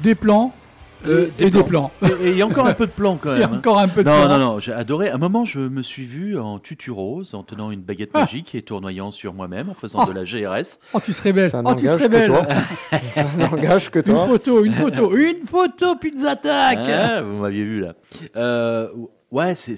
des 0.00 0.16
plans 0.16 0.52
euh, 1.06 1.28
et 1.38 1.50
des 1.50 1.62
plans. 1.62 1.90
Et 2.02 2.26
et 2.26 2.30
il 2.30 2.36
y 2.36 2.42
a 2.42 2.46
encore 2.46 2.66
un 2.66 2.74
peu 2.74 2.86
de 2.86 2.92
plan 2.92 3.16
quand 3.20 3.32
Il 3.34 3.40
y 3.40 3.42
a 3.42 3.46
même. 3.46 3.54
hein. 3.54 3.58
encore 3.58 3.78
un 3.78 3.88
peu 3.88 4.02
de 4.04 4.08
Non, 4.08 4.26
plans. 4.26 4.28
non, 4.28 4.38
non, 4.38 4.58
j'ai 4.60 4.72
adoré. 4.72 5.08
À 5.10 5.14
un 5.14 5.18
moment, 5.18 5.44
je 5.44 5.58
me 5.60 5.82
suis 5.82 6.04
vu 6.04 6.38
en 6.38 6.58
tutu 6.58 6.90
rose, 6.90 7.34
en 7.34 7.42
tenant 7.42 7.70
une 7.70 7.82
baguette 7.82 8.10
Ah. 8.14 8.20
magique 8.20 8.54
et 8.54 8.62
tournoyant 8.62 9.10
sur 9.10 9.32
moi-même, 9.34 9.68
en 9.70 9.74
faisant 9.74 10.00
Ah. 10.02 10.06
de 10.06 10.12
la 10.12 10.24
GRS. 10.24 10.78
Oh, 10.94 10.98
tu 11.04 11.12
serais 11.12 11.32
belle. 11.32 11.50
Ça 11.50 11.62
Oh, 11.64 11.74
tu 11.74 11.84
n'engage 11.84 11.98
serais 11.98 12.04
que 12.08 12.12
belle. 12.12 12.28
toi. 12.28 12.46
Ça 13.12 13.24
n'engage 13.38 13.90
que 13.90 13.98
Une 13.98 14.04
toi. 14.04 14.26
photo, 14.26 14.64
une 14.64 14.74
photo, 14.74 15.16
une 15.16 15.46
photo, 15.46 15.96
Pizza 15.96 16.30
Attack. 16.32 16.78
Ah, 16.88 17.22
vous 17.22 17.38
m'aviez 17.38 17.64
vu 17.64 17.80
là. 17.80 17.94
Euh, 18.36 18.88
ouais, 19.30 19.54
c'est. 19.54 19.76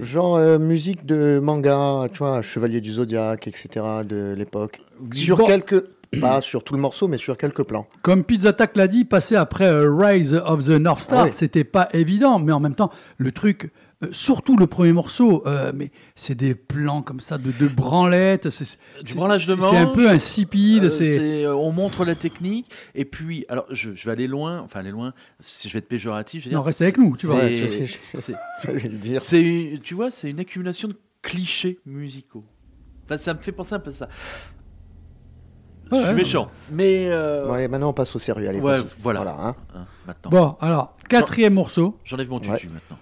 Genre 0.00 0.36
euh, 0.36 0.58
musique 0.58 1.06
de 1.06 1.38
manga, 1.42 2.08
tu 2.12 2.18
vois, 2.18 2.42
Chevalier 2.42 2.80
du 2.80 2.92
Zodiaque, 2.92 3.46
etc. 3.48 3.68
de 4.04 4.34
l'époque. 4.36 4.80
Sur 5.12 5.38
Bon. 5.38 5.46
quelques, 5.46 5.84
pas 6.20 6.40
sur 6.42 6.64
tout 6.64 6.74
le 6.74 6.80
morceau, 6.80 7.08
mais 7.08 7.16
sur 7.18 7.36
quelques 7.36 7.64
plans. 7.64 7.86
Comme 8.02 8.24
Pizza 8.24 8.50
Attack 8.50 8.76
l'a 8.76 8.88
dit, 8.88 9.04
passer 9.04 9.36
après 9.36 9.66
euh, 9.66 9.94
Rise 9.94 10.34
of 10.34 10.64
the 10.66 10.70
North 10.70 11.02
Star, 11.02 11.20
Ah 11.20 11.24
oui. 11.26 11.32
c'était 11.32 11.64
pas 11.64 11.88
évident, 11.92 12.38
mais 12.38 12.52
en 12.52 12.60
même 12.60 12.74
temps, 12.74 12.90
le 13.18 13.32
truc, 13.32 13.70
euh, 14.04 14.08
surtout 14.12 14.56
le 14.56 14.66
premier 14.66 14.92
morceau, 14.92 15.42
euh, 15.46 15.70
mais 15.74 15.90
c'est 16.16 16.34
des 16.34 16.54
plans 16.56 17.02
comme 17.02 17.20
ça 17.20 17.38
de, 17.38 17.52
de 17.52 17.68
branlettes, 17.68 18.50
c'est 18.50 18.76
Du 19.04 19.14
branlage 19.14 19.46
de 19.46 19.54
c'est- 19.54 19.68
C'est 19.70 19.76
un 19.76 19.86
peu 19.86 20.08
insipide, 20.08 20.84
Euh, 20.84 20.90
c'est 20.90 21.44
euh, 21.44 21.54
on 21.54 21.70
montre 21.72 22.04
la 22.04 22.14
technique 22.16 22.66
et 22.96 23.04
puis 23.04 23.44
alors 23.48 23.64
je, 23.70 23.94
je 23.94 24.04
vais 24.04 24.10
aller 24.10 24.26
loin 24.26 24.60
enfin 24.60 24.80
aller 24.80 24.90
loin 24.90 25.14
si 25.38 25.68
je 25.68 25.72
vais 25.74 25.78
être 25.78 25.88
péjoratif 25.88 26.42
je 26.44 26.48
vais 26.48 26.54
Non, 26.56 26.60
dire, 26.62 26.66
reste 26.66 26.82
avec 26.82 26.98
nous, 26.98 27.16
tu 27.16 27.26
vois. 27.26 27.36
Ouais, 27.36 27.54
c'est- 27.54 27.68
c'est- 27.68 27.86
c'est- 28.14 28.20
c'est- 28.20 28.32
Ça, 28.58 28.76
je 28.76 28.82
vais 28.82 28.88
le 28.88 28.98
dire. 28.98 29.20
c'est 29.20 29.74
tu 29.84 29.94
vois 29.94 30.10
c'est 30.10 30.30
une 30.30 30.40
accumulation 30.40 30.88
de 30.88 30.96
clichés 31.22 31.78
musicaux 31.86 32.44
enfin 33.04 33.16
ça 33.18 33.34
me 33.34 33.38
fait 33.40 33.52
penser 33.52 33.74
un 33.74 33.78
peu 33.80 33.90
à 33.90 33.94
ça 33.94 34.08
je 35.92 35.96
Ouais, 35.96 36.02
suis 36.02 36.10
ouais. 36.10 36.14
méchant 36.16 36.48
mais 36.70 37.06
euh, 37.10 37.50
Ouais, 37.50 37.68
maintenant 37.68 37.90
on 37.90 37.92
passe 37.92 38.14
au 38.16 38.18
sérieux. 38.18 38.48
Allez, 38.48 38.60
voilà. 39.00 39.36
hein. 39.38 39.54
hein, 39.74 39.84
maintenant 40.06 40.30
Bon, 40.30 40.56
alors, 40.60 40.94
quatrième 41.08 41.54
morceau. 41.54 41.96
j'enlève 42.04 42.28
mon 42.30 42.40
tutu 42.40 42.52
Ouais. 42.66 42.72
maintenant 42.72 42.98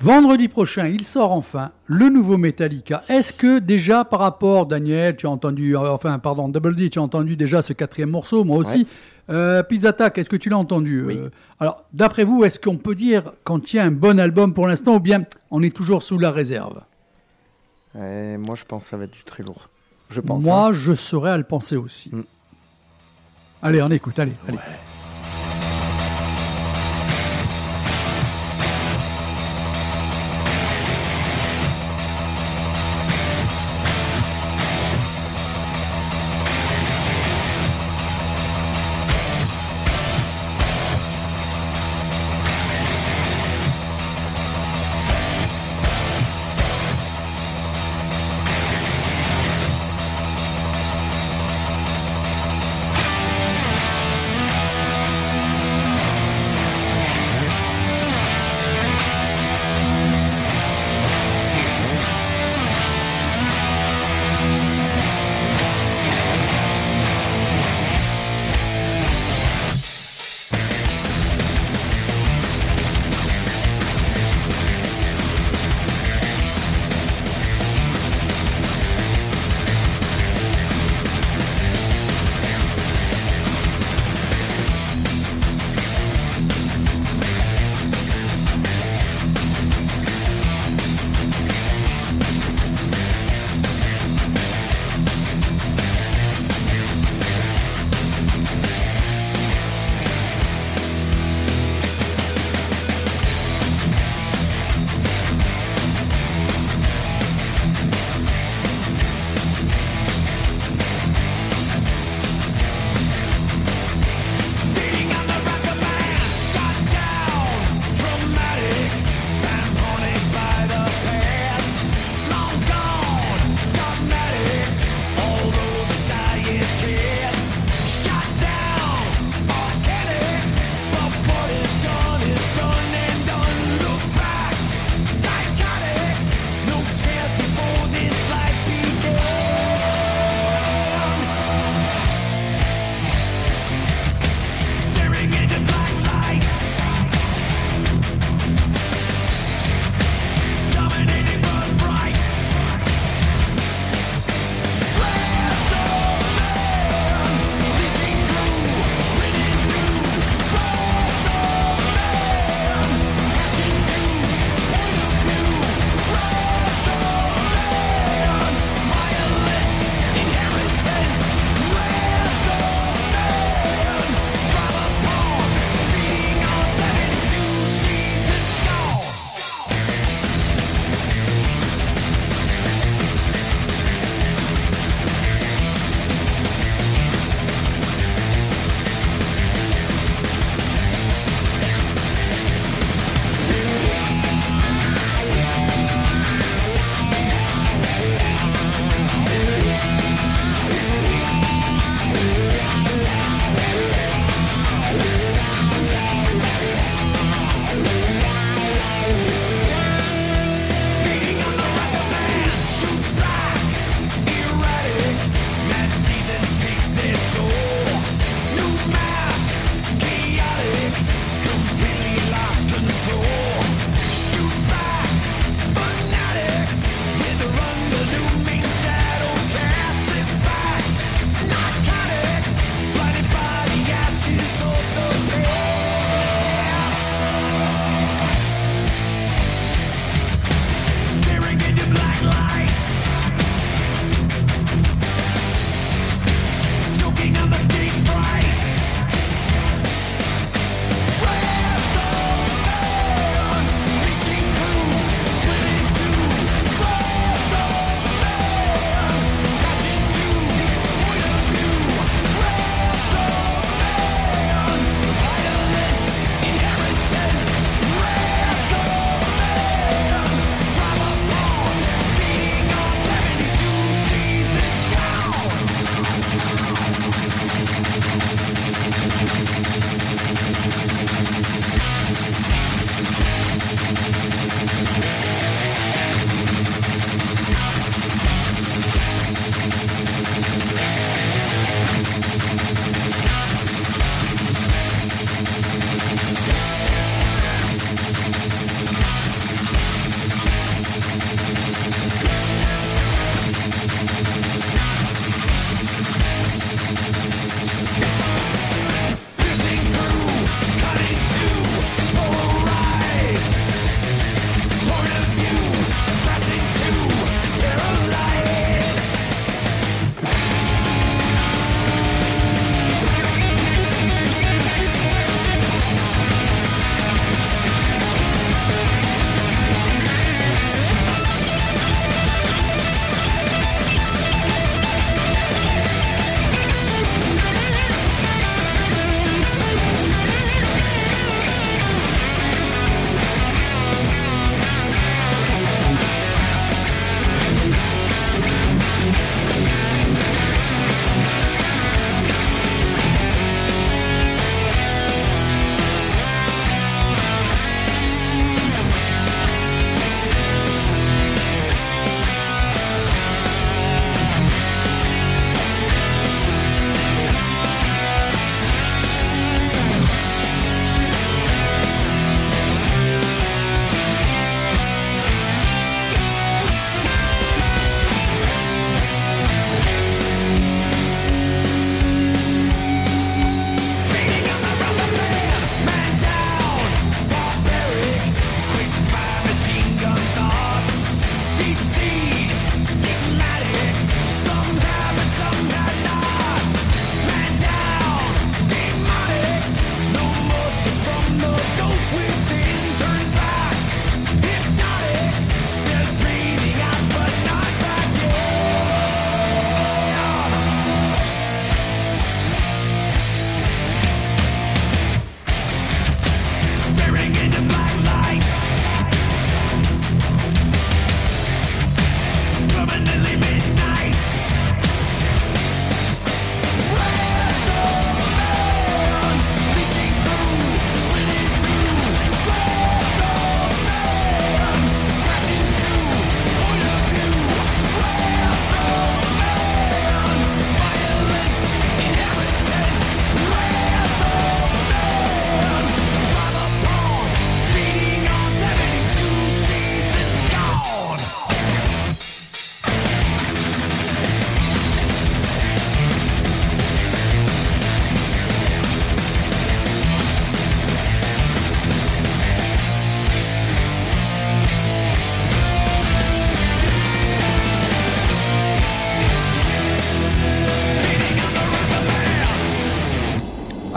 Vendredi 0.00 0.46
prochain, 0.46 0.86
il 0.86 1.02
sort 1.04 1.32
enfin 1.32 1.72
le 1.86 2.08
nouveau 2.08 2.36
Metallica. 2.36 3.02
Est-ce 3.08 3.32
que 3.32 3.58
déjà 3.58 4.04
par 4.04 4.20
rapport, 4.20 4.66
Daniel, 4.66 5.16
tu 5.16 5.26
as 5.26 5.30
entendu, 5.30 5.76
euh, 5.76 5.90
enfin 5.90 6.20
pardon, 6.20 6.48
Double 6.48 6.76
D, 6.76 6.88
tu 6.88 7.00
as 7.00 7.02
entendu 7.02 7.36
déjà 7.36 7.62
ce 7.62 7.72
quatrième 7.72 8.10
morceau, 8.10 8.44
moi 8.44 8.58
aussi. 8.58 8.86
Euh, 9.28 9.62
Pizza 9.64 9.88
Attack, 9.88 10.16
est-ce 10.18 10.30
que 10.30 10.36
tu 10.36 10.50
l'as 10.50 10.56
entendu 10.56 11.02
Oui. 11.04 11.18
Euh, 11.18 11.30
Alors, 11.58 11.84
d'après 11.92 12.22
vous, 12.22 12.44
est-ce 12.44 12.60
qu'on 12.60 12.76
peut 12.76 12.94
dire 12.94 13.32
qu'on 13.44 13.58
tient 13.58 13.86
un 13.86 13.90
bon 13.90 14.20
album 14.20 14.54
pour 14.54 14.68
l'instant 14.68 14.94
ou 14.94 15.00
bien 15.00 15.24
on 15.50 15.62
est 15.64 15.74
toujours 15.74 16.02
sous 16.04 16.16
la 16.16 16.30
réserve? 16.30 16.80
Ouais, 17.94 18.36
moi, 18.38 18.54
je 18.54 18.64
pense 18.64 18.84
que 18.84 18.88
ça 18.90 18.96
va 18.96 19.04
être 19.04 19.10
du 19.12 19.24
très 19.24 19.42
lourd. 19.42 19.68
Je 20.10 20.20
pense. 20.20 20.44
Moi, 20.44 20.66
hein. 20.66 20.72
je 20.72 20.94
serais 20.94 21.30
à 21.30 21.36
le 21.36 21.44
penser 21.44 21.76
aussi. 21.76 22.10
Mm. 22.12 22.22
Allez, 23.62 23.82
on 23.82 23.90
écoute, 23.90 24.18
allez, 24.18 24.32
allez. 24.46 24.58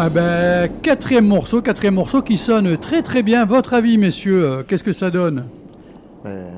Ah 0.03 0.09
ben, 0.09 0.67
quatrième 0.81 1.27
morceau, 1.27 1.61
quatrième 1.61 1.93
morceau 1.93 2.23
qui 2.23 2.39
sonne 2.39 2.75
très 2.75 3.03
très 3.03 3.21
bien. 3.21 3.45
Votre 3.45 3.75
avis, 3.75 3.99
messieurs, 3.99 4.43
euh, 4.43 4.63
qu'est-ce 4.63 4.83
que 4.83 4.93
ça 4.93 5.11
donne? 5.11 5.45
Euh, 6.25 6.49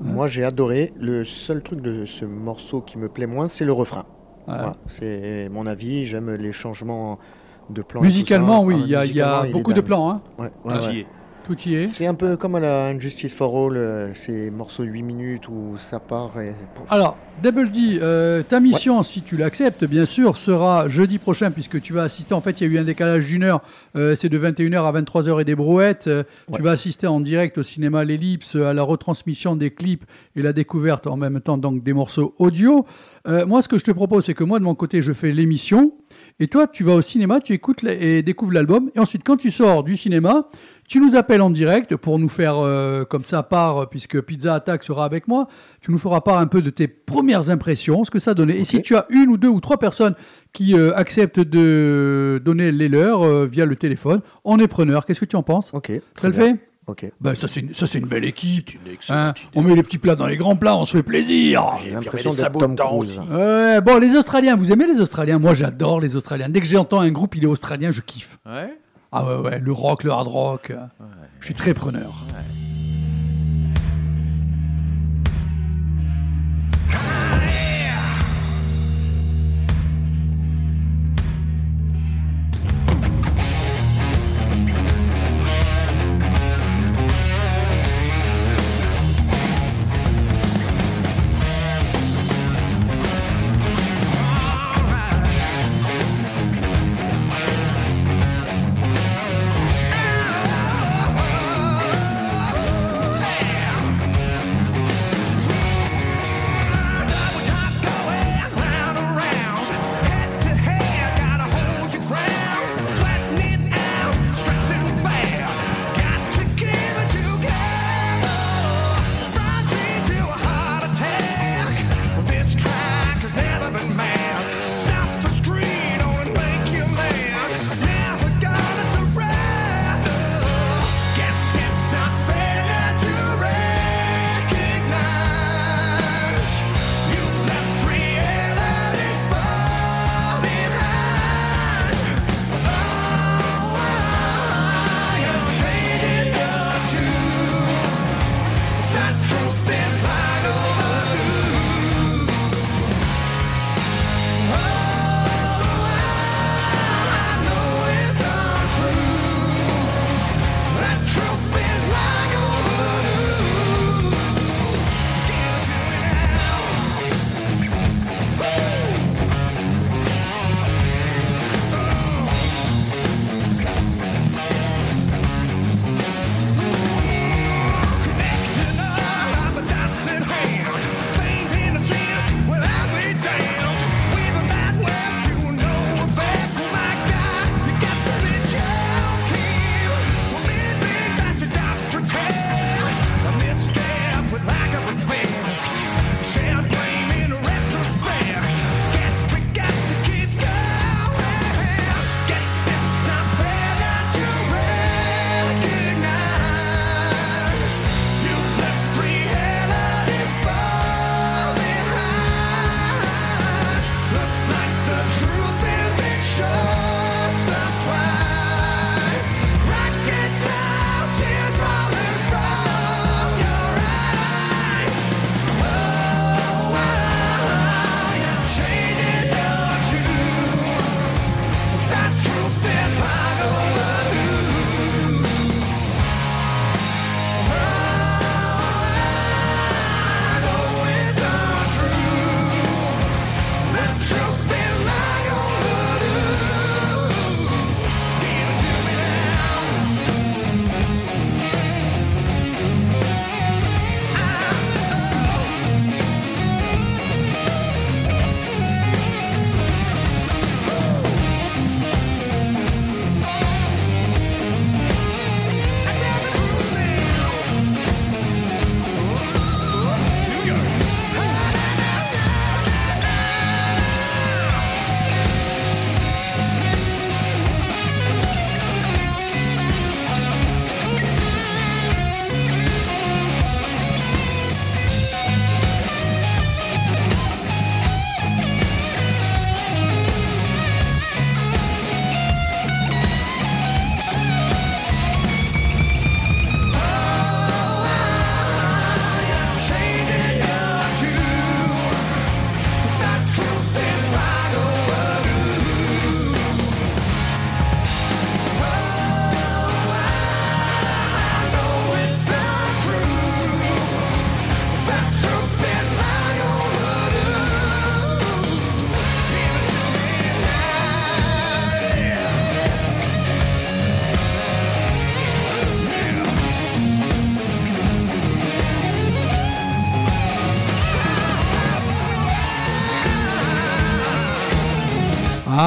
moi, 0.00 0.28
j'ai 0.28 0.44
adoré. 0.44 0.94
Le 0.98 1.26
seul 1.26 1.60
truc 1.62 1.82
de 1.82 2.06
ce 2.06 2.24
morceau 2.24 2.80
qui 2.80 2.96
me 2.96 3.10
plaît 3.10 3.26
moins, 3.26 3.48
c'est 3.48 3.66
le 3.66 3.72
refrain. 3.74 4.06
Ouais. 4.46 4.54
Voilà, 4.54 4.76
c'est 4.86 5.50
mon 5.52 5.66
avis. 5.66 6.06
J'aime 6.06 6.36
les 6.36 6.52
changements 6.52 7.18
de 7.68 7.82
plan. 7.82 8.00
et 8.00 8.04
tout 8.04 8.06
Musicalement, 8.06 8.64
oui, 8.64 8.76
Ah, 8.96 9.04
il 9.04 9.14
y 9.14 9.20
a, 9.20 9.46
y 9.46 9.52
beaucoup 9.52 9.74
de 9.74 9.82
plans, 9.82 10.08
hein. 10.08 10.22
Ouais, 10.38 10.50
ouais, 10.64 11.06
Tout 11.48 11.56
y 11.66 11.74
est. 11.76 11.92
C'est 11.92 12.06
un 12.06 12.12
peu 12.12 12.36
comme 12.36 12.56
à 12.56 12.60
la 12.60 12.88
Injustice 12.88 13.34
for 13.34 13.56
All, 13.56 13.76
euh, 13.78 14.12
ces 14.12 14.50
morceaux 14.50 14.84
de 14.84 14.90
8 14.90 15.02
minutes 15.02 15.48
où 15.48 15.78
ça 15.78 15.98
part. 15.98 16.38
Et... 16.38 16.52
Alors, 16.90 17.16
Double 17.42 17.70
D, 17.70 18.00
euh, 18.02 18.42
ta 18.42 18.58
mission, 18.60 19.02
si 19.04 19.22
tu 19.22 19.36
l'acceptes, 19.36 19.84
bien 19.84 20.04
sûr, 20.04 20.36
sera 20.36 20.88
jeudi 20.88 21.18
prochain, 21.18 21.50
puisque 21.52 21.80
tu 21.80 21.92
vas 21.92 22.02
assister. 22.02 22.34
En 22.34 22.40
fait, 22.40 22.60
il 22.60 22.66
y 22.66 22.70
a 22.70 22.74
eu 22.74 22.78
un 22.78 22.84
décalage 22.84 23.26
d'une 23.26 23.44
heure. 23.44 23.62
euh, 23.96 24.16
c'est 24.16 24.28
de 24.28 24.38
21h 24.38 24.84
à 24.84 24.92
23h 25.00 25.40
et 25.40 25.44
des 25.44 25.54
brouettes. 25.54 26.08
Euh, 26.08 26.24
Tu 26.54 26.62
vas 26.62 26.72
assister 26.72 27.06
en 27.06 27.20
direct 27.20 27.56
au 27.56 27.62
cinéma 27.62 28.04
L'Ellipse, 28.04 28.56
à 28.56 28.74
la 28.74 28.82
retransmission 28.82 29.54
des 29.56 29.70
clips 29.70 30.04
et 30.34 30.42
la 30.42 30.52
découverte 30.52 31.06
en 31.06 31.16
même 31.16 31.40
temps 31.40 31.58
donc 31.58 31.82
des 31.82 31.92
morceaux 31.92 32.34
audio. 32.38 32.84
Moi, 33.26 33.60
ce 33.60 33.68
que 33.68 33.76
je 33.76 33.84
te 33.84 33.90
propose, 33.90 34.24
c'est 34.24 34.32
que 34.32 34.42
moi, 34.44 34.58
de 34.58 34.64
mon 34.64 34.74
côté, 34.74 35.02
je 35.02 35.12
fais 35.12 35.32
l'émission. 35.32 35.92
Et 36.40 36.48
toi, 36.48 36.66
tu 36.66 36.82
vas 36.82 36.94
au 36.94 37.02
cinéma, 37.02 37.40
tu 37.40 37.52
écoutes 37.52 37.84
et 37.84 38.22
découvres 38.22 38.52
l'album. 38.52 38.90
Et 38.94 39.00
ensuite, 39.00 39.22
quand 39.22 39.36
tu 39.36 39.50
sors 39.50 39.82
du 39.84 39.96
cinéma, 39.98 40.48
tu 40.88 41.00
nous 41.00 41.14
appelles 41.14 41.42
en 41.42 41.50
direct 41.50 41.96
pour 41.96 42.18
nous 42.18 42.30
faire 42.30 42.56
euh, 42.56 43.04
comme 43.04 43.24
ça 43.24 43.42
part, 43.42 43.82
euh, 43.82 43.86
puisque 43.86 44.20
Pizza 44.22 44.54
Attack 44.54 44.82
sera 44.82 45.04
avec 45.04 45.28
moi. 45.28 45.46
Tu 45.82 45.92
nous 45.92 45.98
feras 45.98 46.22
part 46.22 46.38
un 46.38 46.46
peu 46.46 46.62
de 46.62 46.70
tes 46.70 46.88
premières 46.88 47.50
impressions, 47.50 48.04
ce 48.04 48.10
que 48.10 48.18
ça 48.18 48.32
donnait. 48.34 48.58
Et 48.58 48.64
si 48.64 48.80
tu 48.80 48.96
as 48.96 49.06
une 49.10 49.28
ou 49.28 49.36
deux 49.36 49.48
ou 49.48 49.60
trois 49.60 49.76
personnes 49.76 50.14
qui 50.54 50.74
euh, 50.74 50.96
acceptent 50.96 51.40
de 51.40 52.40
donner 52.42 52.72
les 52.72 52.88
leurs 52.88 53.22
euh, 53.22 53.46
via 53.46 53.66
le 53.66 53.76
téléphone, 53.76 54.22
on 54.44 54.58
est 54.58 54.66
preneur. 54.66 55.04
Qu'est-ce 55.04 55.20
que 55.20 55.26
tu 55.26 55.36
en 55.36 55.42
penses? 55.42 55.72
Ok. 55.74 55.92
Ça 56.14 56.28
le 56.28 56.32
bien. 56.32 56.46
fait? 56.46 56.58
Ok. 56.86 57.12
ben, 57.20 57.34
ça, 57.34 57.48
c'est 57.48 57.60
une, 57.60 57.74
ça, 57.74 57.86
c'est 57.86 57.98
une 57.98 58.06
belle 58.06 58.24
équipe. 58.24 58.70
une 58.70 58.96
hein? 59.10 59.34
on 59.54 59.60
met 59.60 59.74
les 59.74 59.82
petits 59.82 59.98
plats 59.98 60.16
dans 60.16 60.26
les 60.26 60.38
grands 60.38 60.56
plats, 60.56 60.74
on 60.74 60.86
se 60.86 60.96
fait 60.96 61.02
plaisir. 61.02 61.74
J'ai 61.84 61.90
l'impression 61.90 62.30
d'être 62.30 62.58
Tom 62.58 62.74
Cruise. 62.74 63.18
aussi. 63.18 63.30
Ouais, 63.30 63.82
bon, 63.82 63.98
les 63.98 64.16
Australiens, 64.16 64.56
vous 64.56 64.72
aimez 64.72 64.86
les 64.86 64.98
Australiens? 64.98 65.38
Moi, 65.38 65.52
j'adore 65.52 66.00
les 66.00 66.16
Australiens. 66.16 66.48
Dès 66.48 66.60
que 66.60 66.66
j'entends 66.66 67.00
un 67.00 67.10
groupe, 67.10 67.36
il 67.36 67.44
est 67.44 67.46
australien, 67.46 67.90
je 67.90 68.00
kiffe. 68.00 68.38
Ouais? 68.46 68.74
Ah 69.12 69.24
ouais, 69.24 69.36
ouais, 69.36 69.58
le 69.58 69.72
rock, 69.72 70.04
le 70.04 70.10
hard 70.10 70.28
rock. 70.28 70.72
Je 71.40 71.44
suis 71.44 71.54
très 71.54 71.74
preneur. 71.74 72.12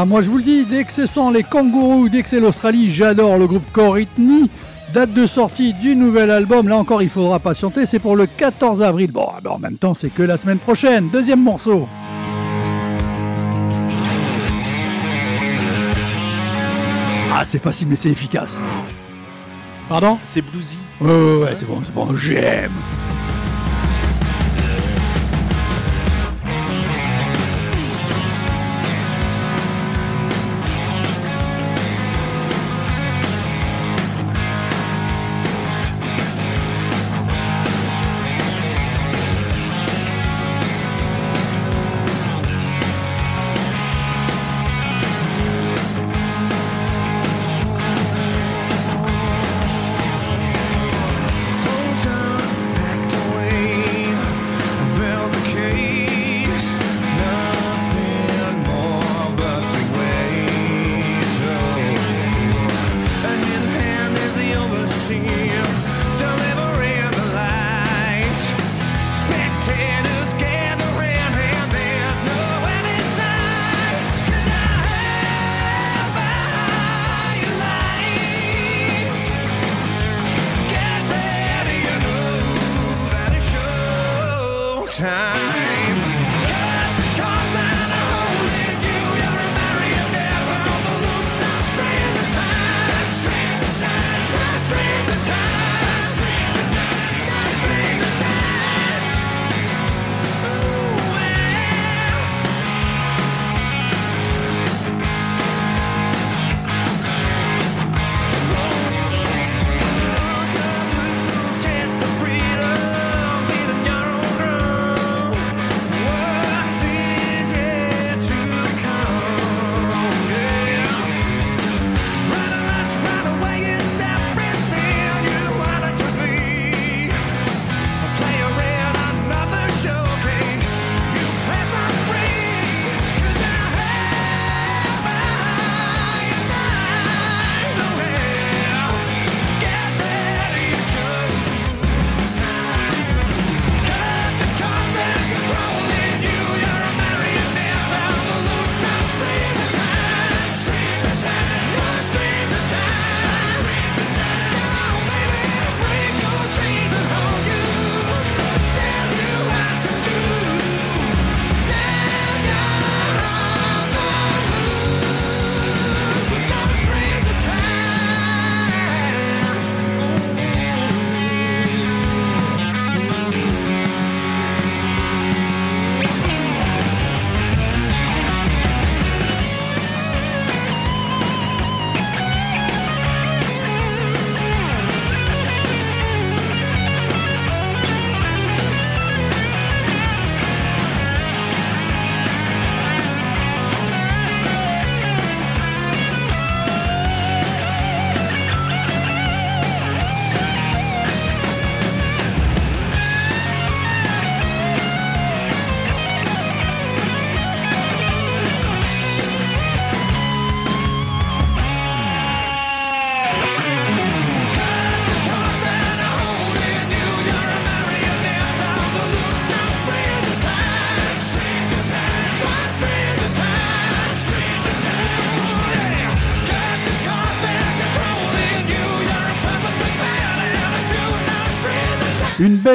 Ah, 0.02 0.06
moi 0.06 0.24
je 0.24 0.32
vous 0.32 0.38
le 0.38 0.44
dis, 0.44 0.66
dès 0.66 0.84
que 0.84 0.92
ce 0.92 1.06
sont 1.06 1.30
les 1.30 1.44
kangourous, 1.44 2.10
dès 2.10 2.24
que 2.24 2.30
c'est 2.30 2.40
l'Australie, 2.40 2.90
j'adore 2.90 3.38
le 3.38 3.46
groupe 3.46 3.72
Coritney. 3.72 4.50
Date 4.96 5.14
de 5.14 5.28
sortie 5.28 5.76
du 5.76 5.96
nouvel 5.96 6.32
album, 6.32 6.68
là 6.68 6.78
encore 6.78 7.04
il 7.04 7.10
faudra 7.10 7.38
patienter, 7.38 7.86
c'est 7.86 8.00
pour 8.00 8.16
le 8.16 8.26
14 8.26 8.82
avril. 8.82 9.12
Bon, 9.12 9.28
ah 9.32 9.40
ben, 9.44 9.52
en 9.52 9.60
même 9.60 9.78
temps, 9.78 9.94
c'est 9.94 10.10
que 10.10 10.24
la 10.24 10.38
semaine 10.38 10.58
prochaine. 10.58 11.12
Deuxième 11.12 11.44
morceau. 11.44 11.88
Ah, 17.32 17.46
c'est 17.46 17.60
facile, 17.62 17.88
mais 17.88 17.96
c'est 17.96 18.10
efficace. 18.10 18.60
Pardon? 19.88 20.18
C'est 20.26 20.42
bluesy. 20.42 20.80
Ouais, 21.00 21.12
ouais, 21.12 21.36
ouais, 21.44 21.54
c'est 21.54 21.68
bon, 21.68 21.80
c'est 21.84 21.94
bon, 21.94 22.16
j'aime. 22.16 22.74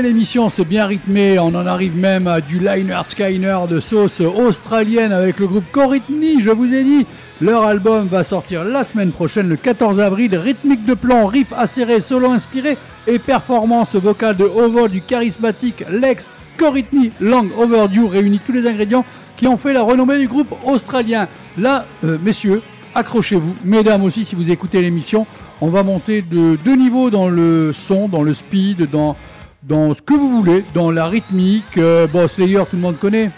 Belle 0.02 0.10
émission, 0.10 0.50
c'est 0.50 0.66
bien 0.66 0.84
rythmé. 0.84 1.38
On 1.38 1.54
en 1.54 1.64
arrive 1.64 1.96
même 1.96 2.26
à 2.26 2.42
du 2.42 2.58
Liner 2.58 3.00
Skyner 3.06 3.60
de 3.66 3.80
sauce 3.80 4.20
australienne 4.20 5.10
avec 5.10 5.38
le 5.38 5.46
groupe 5.46 5.64
Coritney. 5.72 6.42
Je 6.42 6.50
vous 6.50 6.74
ai 6.74 6.84
dit, 6.84 7.06
leur 7.40 7.62
album 7.62 8.06
va 8.06 8.22
sortir 8.22 8.62
la 8.62 8.84
semaine 8.84 9.10
prochaine, 9.10 9.48
le 9.48 9.56
14 9.56 9.98
avril. 9.98 10.36
Rythmique 10.36 10.84
de 10.84 10.92
plan, 10.92 11.24
riff 11.24 11.50
acéré, 11.56 12.00
solo 12.00 12.30
inspiré 12.30 12.76
et 13.06 13.18
performance 13.18 13.94
vocale 13.94 14.36
de 14.36 14.44
vol 14.44 14.90
du 14.90 15.00
charismatique 15.00 15.82
Lex 15.90 16.28
Coritney 16.58 17.10
Long 17.18 17.48
Overdue 17.56 18.04
réunit 18.04 18.40
tous 18.44 18.52
les 18.52 18.68
ingrédients 18.68 19.06
qui 19.38 19.48
ont 19.48 19.56
fait 19.56 19.72
la 19.72 19.82
renommée 19.82 20.18
du 20.18 20.28
groupe 20.28 20.54
australien. 20.66 21.26
Là, 21.56 21.86
euh, 22.04 22.18
messieurs, 22.22 22.60
accrochez-vous, 22.94 23.54
mesdames 23.64 24.04
aussi, 24.04 24.26
si 24.26 24.34
vous 24.34 24.50
écoutez 24.50 24.82
l'émission, 24.82 25.26
on 25.62 25.68
va 25.68 25.82
monter 25.82 26.20
de 26.20 26.58
deux 26.62 26.76
niveaux 26.76 27.08
dans 27.08 27.30
le 27.30 27.72
son, 27.72 28.08
dans 28.08 28.22
le 28.22 28.34
speed, 28.34 28.90
dans, 28.90 29.16
dans 29.62 29.94
ce 29.94 30.02
que 30.02 30.14
vous 30.14 30.42
voulez, 30.42 30.64
dans 30.74 30.90
la 30.90 31.06
rythmique. 31.06 31.78
Euh, 31.78 32.06
bon, 32.06 32.28
Slayer, 32.28 32.62
tout 32.70 32.76
le 32.76 32.82
monde 32.82 32.98
connaît. 32.98 33.30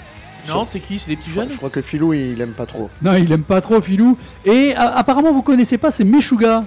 Non, 0.49 0.65
c'est 0.65 0.81
qui 0.81 0.99
C'est 0.99 1.11
des 1.11 1.17
petits 1.17 1.29
Je 1.29 1.33
crois, 1.35 1.45
jeunes 1.45 1.53
je 1.53 1.57
crois 1.59 1.71
que 1.71 1.83
Philou, 1.83 2.15
il 2.15 2.41
aime 2.41 2.53
pas 2.53 2.65
trop. 2.67 2.89
Non, 3.03 3.13
il 3.15 3.31
aime 3.33 3.43
pas 3.43 3.61
trop 3.61 3.81
Filou. 3.83 4.17
Et 4.47 4.75
a- 4.75 4.97
apparemment, 4.97 5.33
vous 5.33 5.43
connaissez 5.43 5.77
pas, 5.79 5.91
c'est 5.91 6.05
Meshuga. 6.05 6.65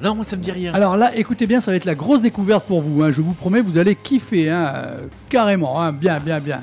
Non, 0.00 0.14
moi 0.14 0.24
ça 0.24 0.36
me 0.36 0.42
dit 0.42 0.52
rien. 0.52 0.72
Alors 0.74 0.96
là, 0.96 1.10
écoutez 1.16 1.48
bien, 1.48 1.60
ça 1.60 1.72
va 1.72 1.76
être 1.76 1.84
la 1.84 1.96
grosse 1.96 2.22
découverte 2.22 2.64
pour 2.66 2.80
vous. 2.80 3.02
hein. 3.02 3.10
Je 3.10 3.20
vous 3.20 3.32
promets, 3.34 3.60
vous 3.62 3.78
allez 3.78 3.96
kiffer, 3.96 4.48
hein, 4.48 4.72
euh, 4.76 4.98
carrément. 5.28 5.82
hein. 5.82 5.90
Bien, 5.92 6.20
bien, 6.20 6.38
bien. 6.38 6.60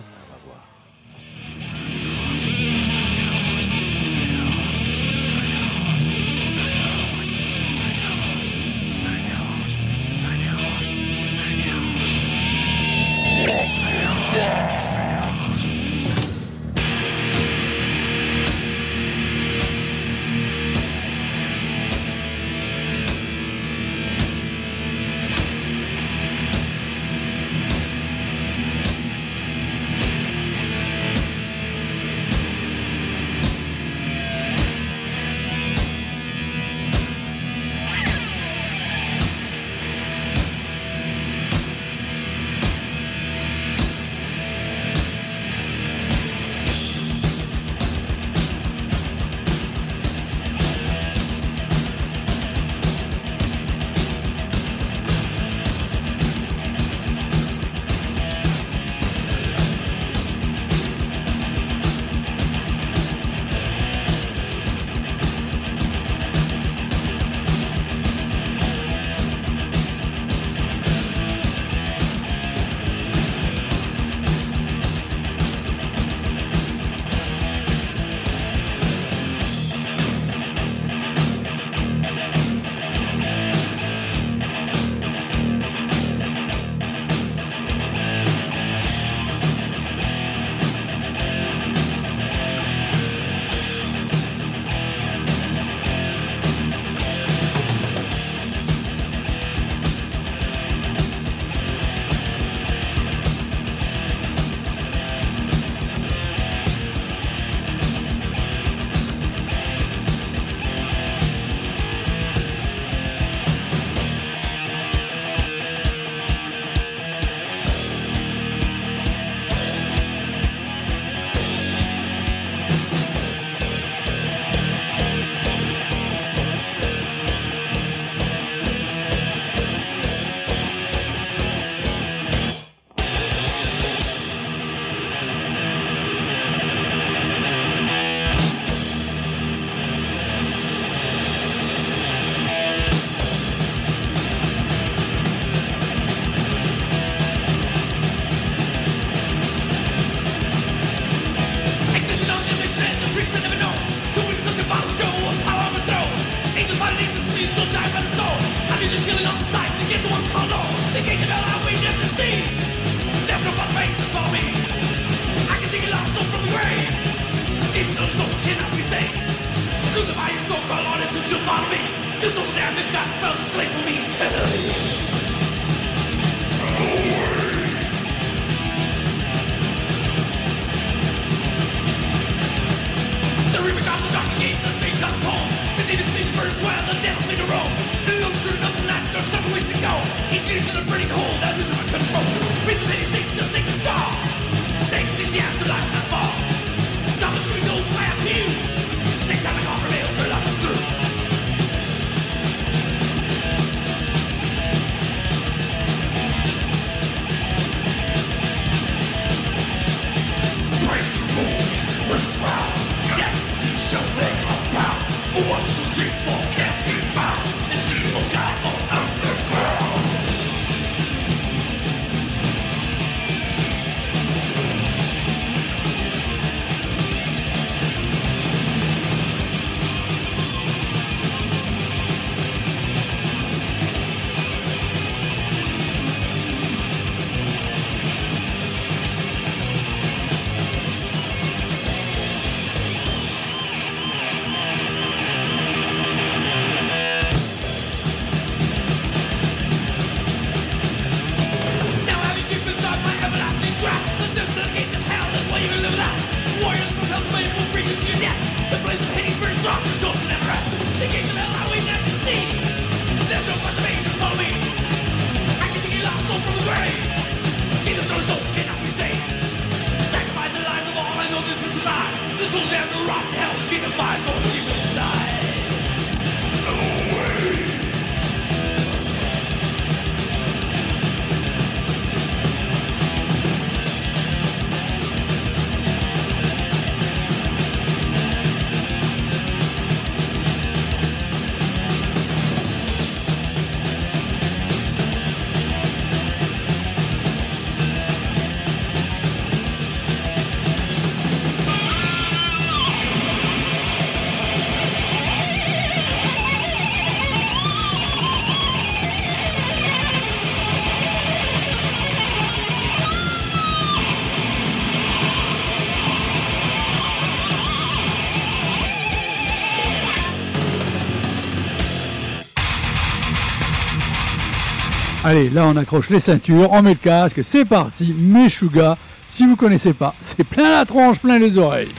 Allez, 325.36 325.50
là 325.50 325.68
on 325.68 325.76
accroche 325.76 326.12
les 326.12 326.22
ceintures, 326.22 326.72
on 326.72 326.82
met 326.82 326.92
le 326.92 326.96
casque, 326.96 327.42
c'est 327.44 327.66
parti, 327.66 328.16
Meshuga. 328.18 328.98
Si 329.28 329.46
vous 329.46 329.58
connaissez 329.58 329.92
pas, 329.92 330.16
c'est 330.22 330.46
plein 330.46 330.72
la 330.72 330.86
tronche, 330.86 331.20
plein 331.20 331.38
les 331.38 331.58
oreilles. 331.58 331.92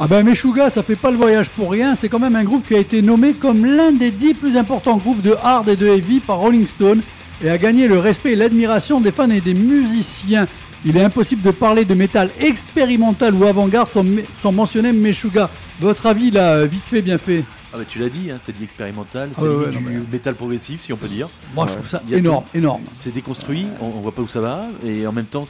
Ah 0.00 0.08
ben 0.08 0.24
Meshuga, 0.24 0.70
ça 0.70 0.82
fait 0.82 0.96
pas 0.96 1.12
le 1.12 1.16
voyage 1.16 1.48
pour 1.50 1.70
rien, 1.70 1.94
c'est 1.94 2.08
quand 2.08 2.18
même 2.18 2.34
un 2.34 2.42
groupe 2.42 2.66
qui 2.66 2.74
a 2.74 2.78
été 2.78 3.00
nommé 3.00 3.32
comme 3.32 3.64
l'un 3.64 3.92
des 3.92 4.10
dix 4.10 4.34
plus 4.34 4.56
importants 4.56 4.96
groupes 4.96 5.22
de 5.22 5.36
hard 5.40 5.68
et 5.68 5.76
de 5.76 5.86
heavy 5.86 6.18
par 6.18 6.38
Rolling 6.38 6.66
Stone 6.66 7.00
et 7.42 7.48
a 7.48 7.58
gagné 7.58 7.86
le 7.86 8.00
respect 8.00 8.32
et 8.32 8.36
l'admiration 8.36 9.00
des 9.00 9.12
fans 9.12 9.30
et 9.30 9.40
des 9.40 9.54
musiciens. 9.54 10.46
Il 10.84 10.96
est 10.96 11.04
impossible 11.04 11.42
de 11.42 11.52
parler 11.52 11.84
de 11.84 11.94
métal 11.94 12.30
expérimental 12.40 13.34
ou 13.36 13.44
avant-garde 13.44 13.88
sans, 13.88 14.04
sans 14.32 14.50
mentionner 14.50 14.90
Meshuga. 14.92 15.48
Votre 15.80 16.06
avis 16.06 16.32
là, 16.32 16.66
vite 16.66 16.84
fait, 16.84 17.00
bien 17.00 17.16
fait 17.16 17.44
Ah 17.72 17.76
bah 17.78 17.84
tu 17.88 18.00
l'as 18.00 18.08
dit, 18.08 18.32
hein, 18.32 18.40
t'as 18.44 18.52
dit 18.52 18.64
expérimental, 18.64 19.30
c'est 19.32 19.42
Ah 19.42 19.44
ouais, 19.44 19.70
limite 19.70 19.76
ouais, 19.76 19.92
non, 19.94 20.00
du 20.00 20.06
métal 20.10 20.34
progressif 20.34 20.80
si 20.82 20.92
on 20.92 20.96
peut 20.96 21.08
dire. 21.08 21.28
Moi 21.54 21.66
je 21.68 21.74
trouve 21.74 21.88
ça 21.88 22.02
énorme, 22.10 22.44
énorme. 22.52 22.82
C'est 22.90 23.14
déconstruit, 23.14 23.66
on, 23.80 23.86
on 23.86 24.00
voit 24.00 24.12
pas 24.12 24.22
où 24.22 24.28
ça 24.28 24.40
va, 24.40 24.66
et 24.84 25.06
en 25.06 25.12
même 25.12 25.26
temps 25.26 25.46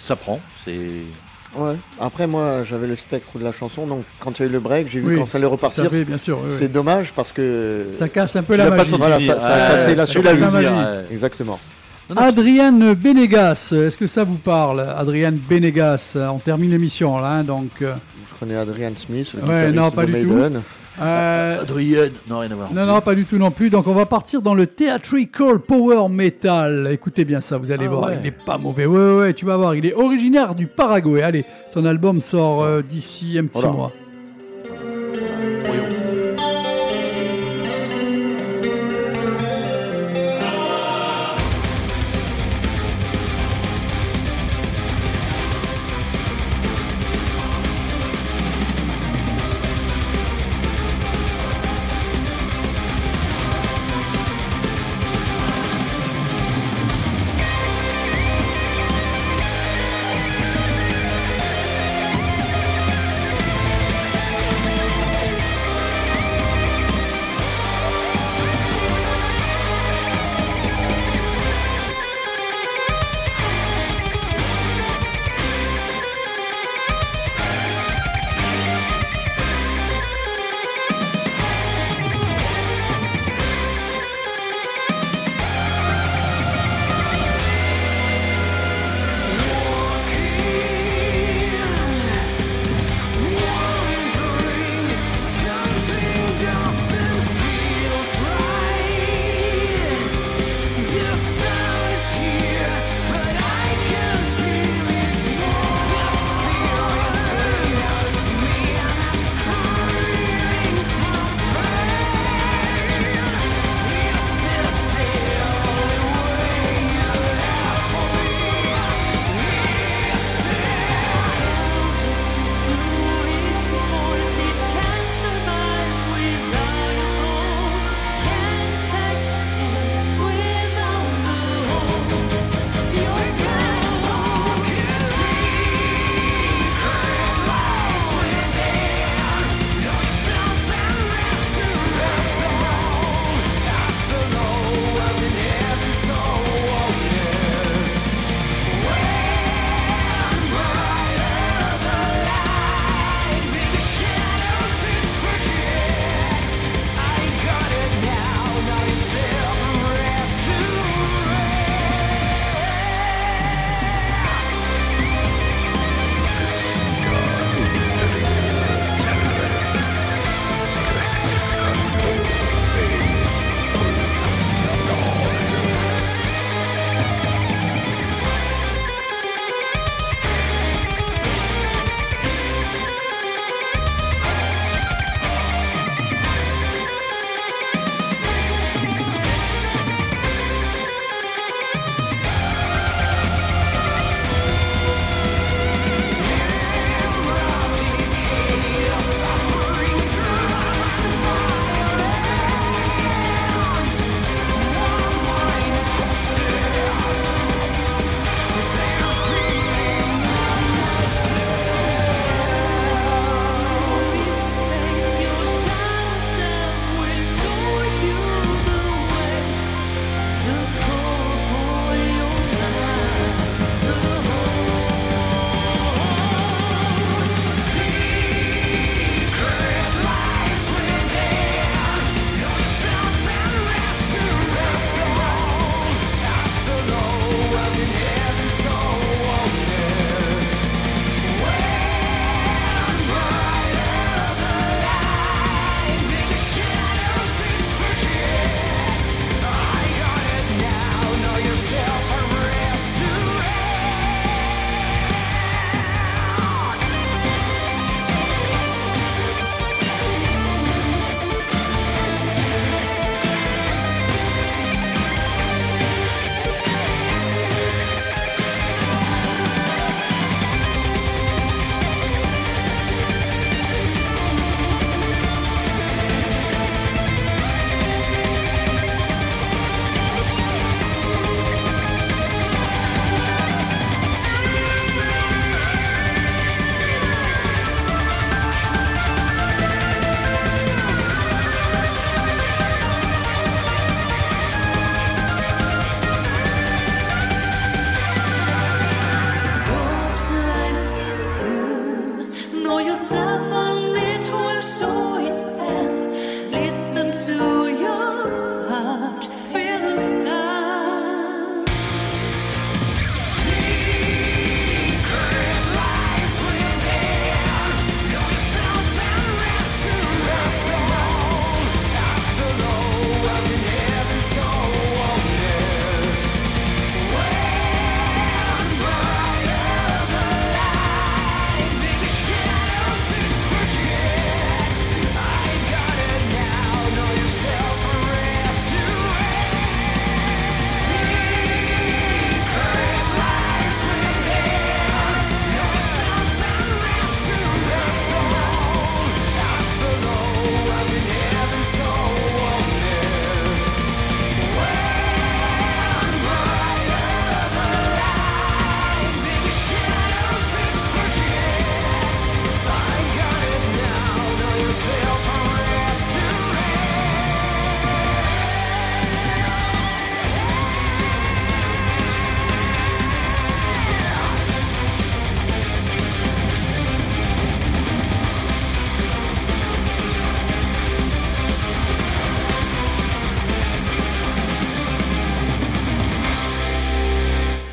ça 0.00 0.16
prend. 0.16 0.40
C'est 0.64 1.02
Ouais. 1.56 1.74
Après, 2.00 2.26
moi, 2.26 2.64
j'avais 2.64 2.86
le 2.86 2.96
spectre 2.96 3.38
de 3.38 3.44
la 3.44 3.52
chanson, 3.52 3.86
donc 3.86 4.04
quand 4.20 4.38
il 4.38 4.42
y 4.42 4.44
a 4.46 4.48
eu 4.48 4.52
le 4.52 4.60
break, 4.60 4.88
j'ai 4.88 5.00
vu 5.00 5.08
Oui, 5.10 5.16
quand 5.18 5.26
ça 5.26 5.36
allait 5.38 5.46
repartir. 5.46 5.84
Ça 5.84 5.90
fait, 5.90 6.04
bien 6.04 6.16
sûr. 6.18 6.38
oui, 6.42 6.50
C'est 6.50 6.64
oui. 6.64 6.70
dommage 6.70 7.12
parce 7.12 7.32
que. 7.32 7.86
Ça 7.92 8.08
casse 8.08 8.36
un 8.36 8.42
peu 8.42 8.54
Tu 8.54 8.58
la 8.58 8.70
magie. 8.70 8.94
Voilà, 8.98 9.20
ça- 9.20 9.38
ça 9.40 9.54
a 9.54 9.70
cassé 9.72 9.94
la 9.94 10.06
surprise. 10.06 10.36
vu 10.36 10.44
venir, 10.44 10.70
La 10.70 10.76
magie. 10.76 10.96
ouais. 10.98 11.04
Exactement. 11.12 11.58
Adrienne 12.16 12.94
Benegas, 12.94 13.72
est-ce 13.72 13.96
que 13.96 14.06
ça 14.06 14.24
vous 14.24 14.36
parle 14.36 14.80
Adrienne 14.80 15.36
Benegas, 15.36 16.16
on 16.30 16.38
termine 16.38 16.70
l'émission 16.70 17.18
là, 17.18 17.28
hein, 17.38 17.44
donc... 17.44 17.70
euh, 17.80 17.94
Je 18.28 18.38
connais 18.38 18.56
Adrian 18.56 18.90
Smith, 18.96 19.32
le 19.40 19.48
Ouais, 19.48 19.70
non, 19.70 19.90
pas 19.90 20.04
de 20.04 20.12
du 20.12 20.26
tout. 20.26 20.34
Euh, 21.00 21.62
Adrienne 21.62 22.12
Non, 22.28 22.40
rien 22.40 22.50
à 22.50 22.54
voir. 22.54 22.72
non, 22.72 22.84
non, 22.86 23.00
pas 23.00 23.14
du 23.14 23.24
tout 23.24 23.38
non 23.38 23.50
plus, 23.50 23.70
donc 23.70 23.86
on 23.86 23.94
va 23.94 24.04
partir 24.06 24.42
dans 24.42 24.54
le 24.54 24.66
Theatrical 24.66 25.58
Power 25.60 26.08
Metal. 26.10 26.88
Écoutez 26.92 27.24
bien 27.24 27.40
ça, 27.40 27.56
vous 27.58 27.70
allez 27.70 27.86
Ah 27.86 27.90
voir, 27.90 28.10
ouais. 28.10 28.18
il 28.20 28.26
est 28.26 28.30
pas 28.44 28.58
mauvais, 28.58 28.84
ouais, 28.86 28.98
ouais, 28.98 29.20
ouais, 29.20 29.34
tu 29.34 29.46
vas 29.46 29.56
voir, 29.56 29.74
il 29.74 29.86
est 29.86 29.94
originaire 29.94 30.54
du 30.54 30.66
Paraguay, 30.66 31.22
allez, 31.22 31.44
son 31.72 31.84
album 31.86 32.20
sort 32.20 32.62
euh, 32.62 32.82
d'ici 32.82 33.38
un 33.38 33.46
petit 33.46 33.60
Voilà. 33.60 33.70
mois. 33.76 33.92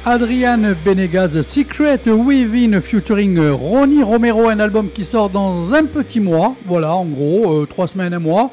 Adrian 0.09 0.73
Benegas, 0.83 1.43
Secret 1.43 2.01
Within 2.07 2.81
featuring 2.81 3.37
euh, 3.37 3.53
Ronnie 3.53 4.01
Romero, 4.01 4.47
un 4.49 4.59
album 4.59 4.89
qui 4.89 5.05
sort 5.05 5.29
dans 5.29 5.71
un 5.71 5.85
petit 5.85 6.19
mois. 6.19 6.55
Voilà, 6.65 6.95
en 6.95 7.05
gros, 7.05 7.61
euh, 7.61 7.67
trois 7.67 7.87
semaines, 7.87 8.15
un 8.15 8.19
mois. 8.19 8.49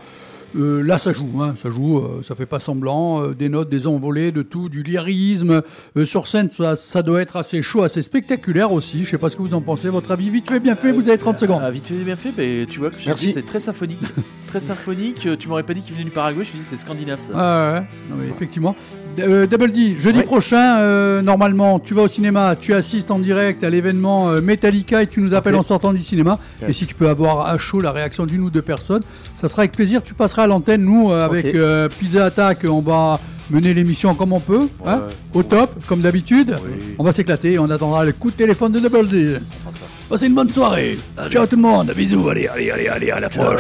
Euh, 0.55 0.83
là, 0.83 0.99
ça 0.99 1.15
joue, 1.15 1.41
hein, 1.41 1.55
ça 1.63 1.71
joue, 1.71 1.97
euh, 1.97 2.21
ça 2.23 2.35
fait 2.35 2.45
pas 2.45 2.61
semblant. 2.61 3.23
euh, 3.23 3.35
des 3.35 3.49
notes, 3.49 3.71
des 3.71 3.87
envolées, 3.87 4.33
de 4.33 4.43
tout, 4.43 4.69
du 4.69 4.83
lyrisme. 4.83 5.63
Euh, 5.97 6.05
sur 6.05 6.29
scène, 6.29 6.51
ça, 6.55 6.77
ça 6.77 7.03
doit 7.03 7.23
être 7.23 7.37
assez 7.37 7.63
chaud, 7.63 7.83
assez 7.83 8.03
spectaculaire 8.03 8.71
aussi. 8.71 9.07
Je 9.07 9.11
sais 9.13 9.19
pas 9.19 9.31
ce 9.31 9.37
que 9.39 9.43
vous 9.43 9.55
en 9.55 9.63
pensez. 9.63 9.89
Votre 9.89 10.11
avis, 10.11 10.29
vite 10.29 10.51
fait, 10.51 10.61
bien 10.61 10.77
fait, 10.77 10.93
vous 10.93 11.09
avez 11.09 11.17
30 11.17 11.39
secondes. 11.39 11.63
Ah, 11.65 11.71
vite 11.71 11.87
fait, 11.87 11.95
bien 11.95 12.17
fait, 12.17 12.33
mais 12.37 12.67
tu 12.67 12.81
vois 12.81 12.91
que 12.91 12.97
c'est 13.17 13.47
très 13.47 13.61
symphonique. 13.61 13.99
très 14.47 14.61
symphonique. 14.61 15.27
Tu 15.39 15.49
m'aurais 15.49 15.63
pas 15.63 15.73
dit 15.73 15.81
qu'il 15.81 15.95
venait 15.95 16.05
du 16.05 16.11
Paraguay, 16.11 16.45
je 16.45 16.53
te 16.53 16.57
dis 16.59 16.65
c'est 16.69 16.77
scandinave 16.77 17.21
ça. 17.27 17.33
Ah 17.35 17.73
ouais, 17.73 17.81
non, 18.11 18.17
mais 18.21 18.29
effectivement. 18.29 18.77
Euh, 19.19 19.47
Double 19.47 19.71
D, 19.73 19.95
jeudi 19.99 20.19
Ouais. 20.21 20.25
prochain, 20.25 20.79
euh, 20.81 21.23
normalement, 21.23 21.79
tu 21.79 21.95
vas 21.95 22.03
au 22.03 22.09
cinéma, 22.09 22.55
tu 22.61 22.75
assistes 22.75 23.11
en 23.11 23.19
direct 23.19 23.65
à 23.65 23.71
l'événement 23.71 24.31
euh, 24.31 24.41
Metallica 24.41 25.03
et 25.03 25.07
tu 25.07 25.21
nous 25.21 25.35
appelles 25.35 25.55
en 25.55 25.63
sortant 25.63 25.93
du 25.93 26.03
cinéma. 26.03 26.39
Et 26.69 26.73
si 26.73 26.87
tu 26.87 26.95
peux 26.95 27.09
avoir 27.09 27.47
à 27.47 27.59
chaud 27.59 27.81
la 27.81 27.93
réaction 27.93 28.27
d'une 28.27 28.43
ou 28.43 28.51
deux 28.51 28.63
personnes, 28.63 29.03
ça 29.37 29.49
sera 29.49 29.63
avec 29.63 29.73
plaisir. 29.73 30.03
Tu 30.03 30.15
passeras 30.15 30.45
à 30.45 30.47
l'antenne, 30.47 30.83
nous, 30.85 31.11
avec 31.13 31.57
Pizza 31.99 32.25
Attack, 32.27 32.61
on 32.69 32.81
va 32.81 33.21
mener 33.51 33.75
l'émission 33.75 34.15
comme 34.17 34.33
on 34.33 34.41
peut, 34.41 34.69
hein, 34.85 35.03
au 35.33 35.43
top, 35.45 35.71
comme 35.87 36.01
d'habitude. 36.01 36.57
Oui. 36.65 36.95
On 36.99 37.05
va 37.05 37.13
s'éclater 37.13 37.53
et 37.53 37.59
on 37.61 37.71
attendra 37.71 38.05
le 38.05 38.13
coup 38.13 38.31
de 38.33 38.37
téléphone 38.37 38.73
de 38.73 38.81
Double 38.81 39.09
D. 39.09 39.37
Passez 40.09 40.27
une 40.27 40.35
bonne 40.35 40.51
soirée. 40.51 40.97
Ciao 41.31 41.47
tout 41.47 41.57
le 41.57 41.63
monde, 41.63 41.93
bisous, 41.97 42.29
allez, 42.29 42.49
allez, 42.49 42.71
allez, 42.71 42.89
allez, 42.89 43.11
à 43.11 43.21
la 43.21 43.29
prochaine. 43.29 43.57